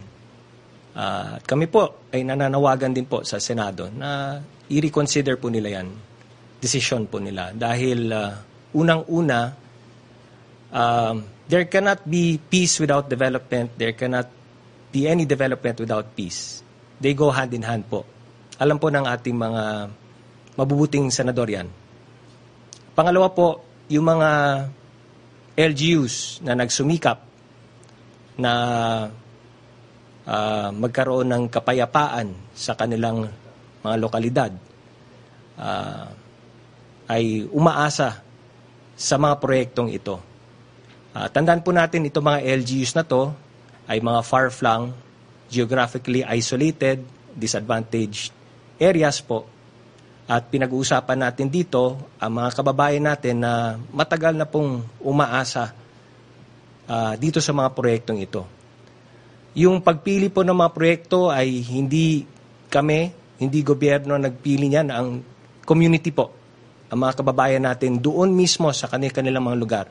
at 0.91 1.43
kami 1.47 1.71
po 1.71 2.07
ay 2.11 2.27
nananawagan 2.27 2.91
din 2.91 3.07
po 3.07 3.23
sa 3.23 3.39
Senado 3.39 3.87
na 3.91 4.39
i-reconsider 4.67 5.39
po 5.39 5.47
nila 5.47 5.79
yan 5.79 5.87
decision 6.59 7.07
po 7.07 7.19
nila 7.19 7.55
dahil 7.55 8.11
ah, 8.11 8.35
unang-una 8.71 9.55
um, 10.71 11.15
there 11.51 11.67
cannot 11.67 12.07
be 12.07 12.39
peace 12.39 12.79
without 12.79 13.11
development. 13.11 13.75
There 13.75 13.91
cannot 13.91 14.31
be 14.91 15.07
any 15.07 15.27
development 15.27 15.83
without 15.83 16.15
peace. 16.15 16.63
They 17.03 17.11
go 17.13 17.31
hand 17.31 17.51
in 17.51 17.67
hand 17.67 17.91
po. 17.91 18.07
Alam 18.55 18.79
po 18.79 18.87
ng 18.87 19.03
ating 19.03 19.35
mga 19.35 19.91
mabubuting 20.55 21.11
senador 21.11 21.51
yan. 21.51 21.67
Pangalawa 22.95 23.31
po 23.35 23.63
yung 23.91 24.07
mga 24.07 24.29
LGUs 25.59 26.39
na 26.47 26.55
nagsumikap 26.55 27.19
na 28.39 28.53
ah, 30.23 30.69
magkaroon 30.71 31.27
ng 31.27 31.43
kapayapaan 31.51 32.31
sa 32.55 32.79
kanilang 32.79 33.27
mga 33.83 33.95
lokalidad 33.99 34.51
ah, 35.59 36.07
ay 37.11 37.43
umaasa 37.51 38.30
sa 39.01 39.17
mga 39.17 39.41
proyektong 39.41 39.89
ito. 39.89 40.21
Ah, 41.17 41.25
tandaan 41.25 41.65
po 41.65 41.73
natin 41.73 42.05
itong 42.05 42.21
mga 42.21 42.45
LGUs 42.61 42.93
na 42.93 43.01
to 43.01 43.33
ay 43.89 43.97
mga 43.97 44.21
far-flung, 44.21 44.93
geographically 45.49 46.21
isolated, 46.21 47.01
disadvantaged 47.33 48.29
areas 48.77 49.17
po. 49.25 49.49
At 50.29 50.47
pinag-uusapan 50.53 51.17
natin 51.17 51.49
dito 51.49 51.97
ang 52.21 52.31
mga 52.39 52.49
kababayan 52.55 53.03
natin 53.09 53.41
na 53.41 53.75
matagal 53.89 54.37
na 54.37 54.45
pong 54.45 54.85
umaasa 55.01 55.73
ah, 56.85 57.17
dito 57.17 57.41
sa 57.41 57.57
mga 57.57 57.73
proyektong 57.73 58.21
ito. 58.21 58.45
Yung 59.57 59.83
pagpili 59.83 60.31
po 60.31 60.45
ng 60.45 60.55
mga 60.55 60.71
proyekto 60.71 61.27
ay 61.27 61.59
hindi 61.59 62.23
kami, 62.71 63.11
hindi 63.41 63.59
gobyerno 63.65 64.15
nagpili 64.15 64.71
niyan, 64.71 64.87
ang 64.93 65.19
community 65.67 66.15
po, 66.15 66.40
ang 66.91 66.99
mga 66.99 67.23
kababayan 67.23 67.63
natin 67.63 68.03
doon 68.03 68.35
mismo 68.35 68.67
sa 68.75 68.91
kanilang 68.91 69.47
mga 69.47 69.57
lugar 69.57 69.85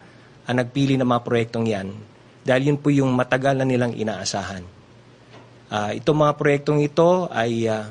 ang 0.44 0.60
nagpili 0.60 1.00
ng 1.00 1.08
mga 1.08 1.24
proyektong 1.24 1.64
yan 1.64 1.88
dahil 2.44 2.72
yun 2.72 2.78
po 2.80 2.92
yung 2.92 3.08
matagal 3.16 3.56
na 3.56 3.64
nilang 3.64 3.96
inaasahan. 3.96 4.60
Ah, 5.72 5.96
itong 5.96 6.28
mga 6.28 6.36
proyektong 6.36 6.84
ito 6.84 7.24
ay 7.32 7.64
ah, 7.72 7.88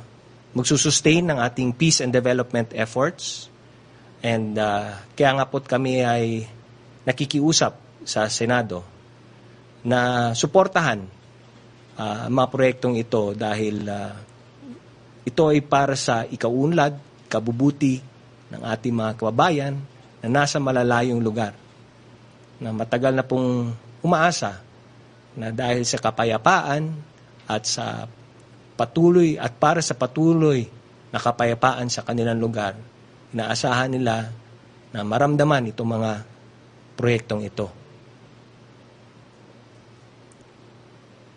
magsusustain 0.53 1.25
ng 1.25 1.41
ating 1.41 1.73
peace 1.73 2.05
and 2.05 2.13
development 2.13 2.69
efforts 2.77 3.49
and 4.21 4.61
ah, 4.61 5.01
kaya 5.17 5.41
nga 5.41 5.45
po 5.49 5.57
kami 5.57 6.05
ay 6.05 6.45
nakikiusap 7.09 8.05
sa 8.05 8.29
Senado 8.29 8.85
na 9.81 10.31
suportahan 10.37 11.01
ah, 11.97 12.29
ang 12.29 12.33
mga 12.37 12.47
proyektong 12.53 12.93
ito 12.93 13.33
dahil 13.33 13.89
ah, 13.89 14.13
ito 15.25 15.43
ay 15.49 15.65
para 15.65 15.97
sa 15.97 16.29
ikaunlad, 16.29 17.25
kabubuti 17.25 18.08
ng 18.49 18.61
ating 18.65 18.93
mga 18.93 19.15
kababayan 19.17 19.75
na 20.19 20.27
nasa 20.41 20.57
malalayong 20.57 21.21
lugar 21.21 21.55
na 22.59 22.75
matagal 22.75 23.15
na 23.15 23.23
pong 23.23 23.71
umaasa 24.03 24.59
na 25.37 25.53
dahil 25.55 25.87
sa 25.87 26.01
kapayapaan 26.01 26.91
at 27.47 27.63
sa 27.63 28.05
patuloy 28.75 29.39
at 29.39 29.55
para 29.55 29.79
sa 29.79 29.95
patuloy 29.95 30.67
na 31.09 31.17
kapayapaan 31.17 31.87
sa 31.89 32.05
kanilang 32.05 32.37
lugar, 32.37 32.77
inaasahan 33.33 33.95
nila 33.95 34.29
na 34.93 35.01
maramdaman 35.01 35.71
itong 35.73 35.89
mga 35.99 36.11
proyektong 36.99 37.41
ito. 37.47 37.67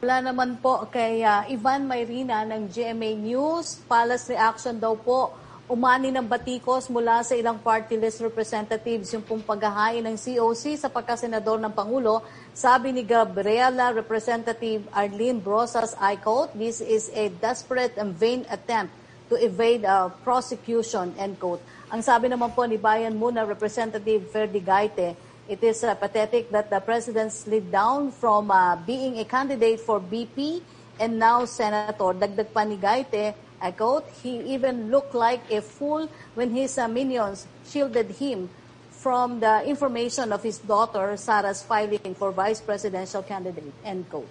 Wala 0.03 0.18
naman 0.18 0.59
po 0.59 0.91
kay 0.91 1.22
ah, 1.22 1.47
Ivan 1.47 1.86
Mayrina 1.86 2.43
ng 2.43 2.66
GMA 2.66 3.14
News. 3.22 3.86
Palace 3.86 4.34
reaction 4.34 4.74
daw 4.74 4.99
po. 4.99 5.30
Umani 5.73 6.12
ng 6.12 6.29
batikos 6.29 6.93
mula 6.93 7.25
sa 7.25 7.33
ilang 7.33 7.57
party 7.57 7.97
list 7.97 8.20
representatives 8.20 9.09
yung 9.16 9.25
pong 9.25 9.41
paghahain 9.41 10.05
ng 10.05 10.20
COC 10.20 10.77
sa 10.77 10.93
pagkasenador 10.93 11.57
ng 11.64 11.73
Pangulo. 11.73 12.20
Sabi 12.53 12.93
ni 12.93 13.01
Gabriela 13.01 13.89
Representative 13.89 14.85
Arlene 14.93 15.41
Brosas, 15.41 15.97
I 15.97 16.20
quote, 16.20 16.53
this 16.53 16.85
is 16.85 17.09
a 17.16 17.33
desperate 17.41 17.97
and 17.97 18.12
vain 18.12 18.45
attempt 18.53 18.93
to 19.33 19.41
evade 19.41 19.89
uh, 19.89 20.12
prosecution, 20.20 21.16
end 21.16 21.41
quote. 21.41 21.64
Ang 21.89 22.05
sabi 22.05 22.29
naman 22.29 22.53
po 22.53 22.68
ni 22.68 22.77
Bayan 22.77 23.16
Muna 23.16 23.49
Representative 23.49 24.29
Ferdi 24.29 24.61
Gaite, 24.61 25.16
It 25.49 25.64
is 25.64 25.81
uh, 25.89 25.97
pathetic 25.97 26.53
that 26.53 26.68
the 26.68 26.85
president 26.85 27.33
slid 27.33 27.73
down 27.73 28.12
from 28.12 28.53
uh, 28.53 28.77
being 28.77 29.16
a 29.16 29.25
candidate 29.25 29.81
for 29.81 30.05
BP 30.05 30.61
and 31.01 31.16
now 31.16 31.49
senator. 31.49 32.12
Dagdag 32.12 32.53
pa 32.53 32.61
ni 32.61 32.77
Gaite, 32.77 33.33
I 33.62 33.70
quote, 33.70 34.02
he 34.26 34.58
even 34.58 34.90
looked 34.90 35.14
like 35.14 35.46
a 35.46 35.62
fool 35.62 36.10
when 36.34 36.50
his 36.50 36.74
uh, 36.82 36.90
minions 36.90 37.46
shielded 37.62 38.18
him 38.18 38.50
from 38.90 39.38
the 39.38 39.62
information 39.62 40.34
of 40.34 40.42
his 40.42 40.58
daughter 40.58 41.14
Sarah's 41.14 41.62
filing 41.62 42.18
for 42.18 42.34
vice 42.34 42.58
presidential 42.58 43.22
candidate, 43.22 43.70
end 43.86 44.10
quote. 44.10 44.26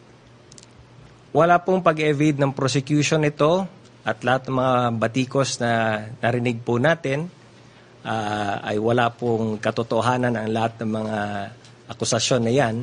Wala 1.32 1.64
pong 1.64 1.80
pag-evade 1.80 2.44
ng 2.44 2.52
prosecution 2.52 3.24
ito 3.24 3.64
at 4.04 4.20
lahat 4.20 4.52
ng 4.52 4.56
mga 4.60 4.76
batikos 5.00 5.64
na 5.64 6.04
narinig 6.20 6.60
po 6.60 6.76
natin 6.76 7.32
ah, 8.04 8.60
ay 8.68 8.76
wala 8.84 9.16
pong 9.16 9.64
katotohanan 9.64 10.36
ang 10.36 10.52
lahat 10.52 10.84
ng 10.84 10.92
mga 10.92 11.18
akusasyon 11.88 12.42
na 12.44 12.52
yan. 12.52 12.76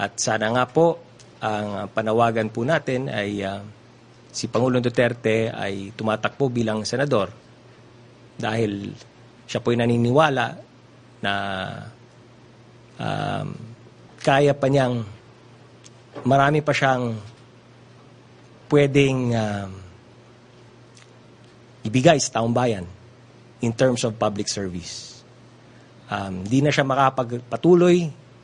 At 0.00 0.16
sana 0.16 0.48
nga 0.48 0.64
po, 0.64 0.96
ang 1.44 1.92
panawagan 1.92 2.48
po 2.48 2.64
natin 2.64 3.12
ay 3.12 3.44
ah, 3.44 3.60
si 4.36 4.52
Pangulong 4.52 4.84
Duterte 4.84 5.48
ay 5.48 5.96
tumatakbo 5.96 6.52
bilang 6.52 6.84
senador 6.84 7.32
dahil 8.36 8.92
siya 9.48 9.64
po'y 9.64 9.80
naniniwala 9.80 10.46
na 11.24 11.32
um, 13.00 13.48
kaya 14.20 14.52
pa 14.52 14.68
niyang 14.68 15.00
marami 16.28 16.60
pa 16.60 16.76
siyang 16.76 17.16
pwedeng 18.68 19.32
um, 19.32 19.70
ibigay 21.88 22.20
sa 22.20 22.36
taong 22.36 22.52
bayan 22.52 22.84
in 23.64 23.72
terms 23.72 24.04
of 24.04 24.20
public 24.20 24.52
service. 24.52 25.24
Um, 26.12 26.44
di 26.44 26.60
na 26.60 26.68
siya 26.68 26.84
makapagpatuloy 26.84 27.96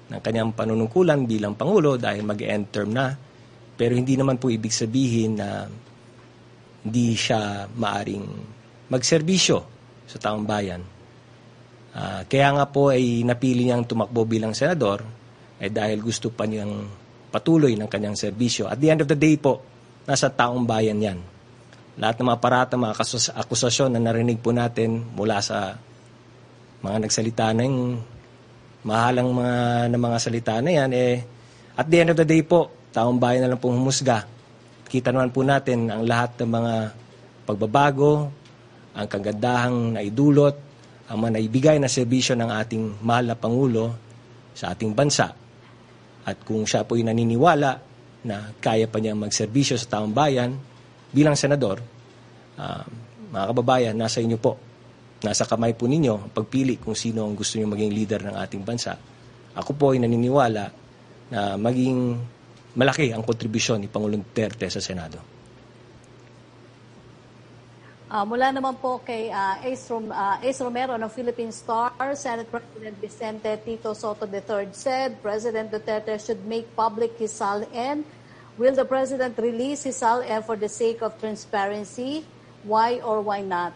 ng 0.08 0.20
kanyang 0.24 0.56
panunungkulan 0.56 1.28
bilang 1.28 1.52
Pangulo 1.52 2.00
dahil 2.00 2.24
mag-end 2.24 2.72
term 2.72 2.96
na. 2.96 3.12
Pero 3.82 3.98
hindi 3.98 4.14
naman 4.14 4.38
po 4.38 4.46
ibig 4.46 4.70
sabihin 4.70 5.42
na 5.42 5.66
hindi 6.86 7.18
siya 7.18 7.66
maaring 7.66 8.22
magserbisyo 8.86 9.58
sa 10.06 10.22
taong 10.22 10.46
bayan. 10.46 10.86
Ah, 11.90 12.22
kaya 12.22 12.54
nga 12.54 12.70
po 12.70 12.94
ay 12.94 13.26
napili 13.26 13.66
niyang 13.66 13.82
tumakbo 13.82 14.22
bilang 14.22 14.54
senador 14.54 15.02
ay 15.58 15.74
dahil 15.74 15.98
gusto 15.98 16.30
pa 16.30 16.46
niyang 16.46 16.86
patuloy 17.34 17.74
ng 17.74 17.90
kanyang 17.90 18.14
serbisyo. 18.14 18.70
At 18.70 18.78
the 18.78 18.86
end 18.86 19.02
of 19.02 19.10
the 19.10 19.18
day 19.18 19.34
po, 19.34 19.58
nasa 20.06 20.30
taong 20.30 20.62
bayan 20.62 21.02
yan. 21.02 21.18
Lahat 21.98 22.22
ng 22.22 22.28
mga 22.30 22.38
parata, 22.38 22.78
mga 22.78 22.94
kasus- 22.94 23.34
akusasyon 23.34 23.98
na 23.98 24.14
narinig 24.14 24.38
po 24.38 24.54
natin 24.54 25.10
mula 25.10 25.42
sa 25.42 25.74
mga 26.86 27.02
nagsalita 27.02 27.50
na 27.50 27.66
yung 27.66 27.98
mahalang 28.86 29.34
mga, 29.34 29.58
na 29.90 29.98
mga 29.98 30.18
salita 30.22 30.54
na 30.62 30.70
yan, 30.70 30.90
eh, 30.94 31.26
at 31.74 31.90
the 31.90 31.98
end 31.98 32.14
of 32.14 32.18
the 32.22 32.26
day 32.26 32.46
po, 32.46 32.81
taong 32.92 33.16
bayan 33.16 33.48
na 33.48 33.56
lang 33.56 33.60
pong 33.60 33.80
humusga. 33.80 34.28
Kita 34.86 35.08
naman 35.10 35.32
po 35.32 35.40
natin 35.40 35.88
ang 35.88 36.04
lahat 36.04 36.36
ng 36.44 36.50
mga 36.52 36.74
pagbabago, 37.48 38.28
ang 38.92 39.08
kagandahang 39.08 39.96
naidulot, 39.96 40.54
ang 41.08 41.18
mga 41.18 41.40
naibigay 41.40 41.76
na 41.80 41.88
serbisyo 41.88 42.36
ng 42.36 42.52
ating 42.52 43.00
mahal 43.00 43.32
na 43.32 43.36
Pangulo 43.36 43.96
sa 44.52 44.76
ating 44.76 44.92
bansa. 44.92 45.32
At 46.22 46.36
kung 46.44 46.68
siya 46.68 46.84
po'y 46.84 47.02
naniniwala 47.02 47.70
na 48.22 48.54
kaya 48.62 48.86
pa 48.86 49.02
niyang 49.02 49.18
magserbisyo 49.18 49.74
sa 49.80 49.98
taong 49.98 50.12
bayan 50.14 50.54
bilang 51.10 51.34
senador, 51.34 51.82
ah, 52.60 52.84
mga 53.32 53.44
kababayan, 53.48 53.94
nasa 53.96 54.20
inyo 54.20 54.36
po. 54.36 54.60
Nasa 55.24 55.48
kamay 55.48 55.72
po 55.72 55.88
ninyo 55.88 56.14
ang 56.28 56.30
pagpili 56.30 56.76
kung 56.76 56.92
sino 56.92 57.24
ang 57.24 57.32
gusto 57.32 57.56
niyo 57.56 57.70
maging 57.72 57.92
leader 57.96 58.20
ng 58.28 58.36
ating 58.36 58.62
bansa. 58.62 58.92
Ako 59.56 59.72
po 59.72 59.96
ay 59.96 60.04
naniniwala 60.04 60.64
na 61.32 61.56
maging 61.56 62.20
malaki 62.76 63.12
ang 63.12 63.22
kontribusyon 63.24 63.80
ni 63.80 63.88
Pangulong 63.88 64.24
Duterte 64.24 64.68
sa 64.72 64.80
Senado. 64.80 65.20
Ah, 68.12 68.28
mula 68.28 68.52
naman 68.52 68.76
po 68.76 69.00
kay 69.00 69.32
ah, 69.32 69.56
Ace, 69.64 69.88
Rom- 69.88 70.12
ah, 70.12 70.36
Ace 70.44 70.60
Romero 70.60 71.00
ng 71.00 71.08
Philippine 71.08 71.48
Star, 71.48 71.96
Senate 72.12 72.44
President 72.44 72.92
Vicente 73.00 73.56
Tito 73.64 73.96
Soto 73.96 74.28
III 74.28 74.68
said 74.76 75.16
President 75.24 75.72
Duterte 75.72 76.12
should 76.20 76.44
make 76.44 76.68
public 76.76 77.16
his 77.16 77.32
SALN. 77.32 78.04
Will 78.60 78.76
the 78.76 78.84
President 78.84 79.32
release 79.40 79.88
his 79.88 79.96
SALN 79.96 80.44
for 80.44 80.60
the 80.60 80.68
sake 80.68 81.00
of 81.00 81.16
transparency? 81.16 82.20
Why 82.68 83.00
or 83.00 83.24
why 83.24 83.40
not? 83.40 83.72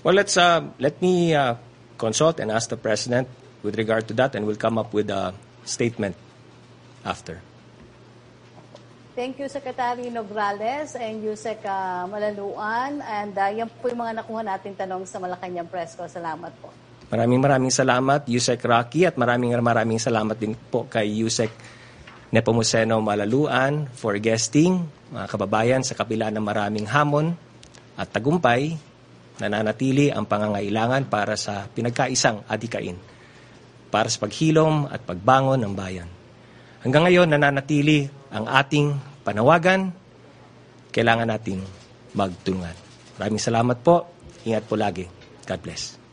Well, 0.00 0.16
let's 0.16 0.40
uh, 0.40 0.72
let 0.80 0.96
me 1.04 1.36
uh, 1.36 1.60
consult 2.00 2.40
and 2.40 2.48
ask 2.48 2.72
the 2.72 2.80
president 2.80 3.28
with 3.62 3.76
regard 3.76 4.08
to 4.08 4.14
that, 4.14 4.34
and 4.34 4.46
we'll 4.46 4.56
come 4.56 4.78
up 4.78 4.96
with 4.96 5.10
a 5.10 5.34
statement 5.68 6.16
after. 7.04 7.44
Thank 9.16 9.40
you, 9.40 9.48
Secretary 9.48 10.12
Nograles 10.12 10.92
and 10.92 11.24
Yusek 11.24 11.64
ah, 11.64 12.04
Malaluan. 12.04 13.00
And 13.00 13.32
ah, 13.40 13.48
yan 13.48 13.72
po 13.72 13.88
yung 13.88 14.04
mga 14.04 14.20
nakuha 14.20 14.44
nating 14.44 14.76
tanong 14.76 15.08
sa 15.08 15.16
Malacanang 15.16 15.72
Press 15.72 15.96
ko. 15.96 16.04
Salamat 16.04 16.52
po. 16.60 16.68
Maraming 17.08 17.40
maraming 17.40 17.72
salamat, 17.72 18.28
Yusek 18.28 18.60
Rocky, 18.68 19.08
at 19.08 19.16
maraming 19.16 19.56
maraming 19.56 19.96
salamat 19.96 20.36
din 20.36 20.52
po 20.52 20.84
kay 20.84 21.24
Yusek 21.24 21.48
Nepomuceno 22.28 23.00
Malaluan 23.00 23.88
for 23.88 24.20
guesting, 24.20 24.84
mga 25.08 25.32
kababayan, 25.32 25.80
sa 25.80 25.96
kabila 25.96 26.28
ng 26.28 26.44
maraming 26.44 26.84
hamon 26.84 27.32
at 27.96 28.12
tagumpay, 28.12 28.76
nananatili 29.40 30.12
ang 30.12 30.28
pangangailangan 30.28 31.08
para 31.08 31.40
sa 31.40 31.64
pinagkaisang 31.72 32.44
adikain, 32.52 33.00
para 33.88 34.12
sa 34.12 34.28
paghilom 34.28 34.92
at 34.92 35.00
pagbangon 35.08 35.64
ng 35.64 35.72
bayan. 35.72 36.08
Hanggang 36.84 37.08
ngayon, 37.08 37.32
nananatili 37.32 38.12
ang 38.30 38.46
ating 38.46 38.96
panawagan, 39.26 39.90
kailangan 40.94 41.28
nating 41.28 41.60
magtulungan. 42.16 42.74
Maraming 43.20 43.42
salamat 43.42 43.78
po. 43.80 44.08
Ingat 44.46 44.64
po 44.64 44.74
lagi. 44.78 45.04
God 45.44 45.60
bless. 45.62 46.05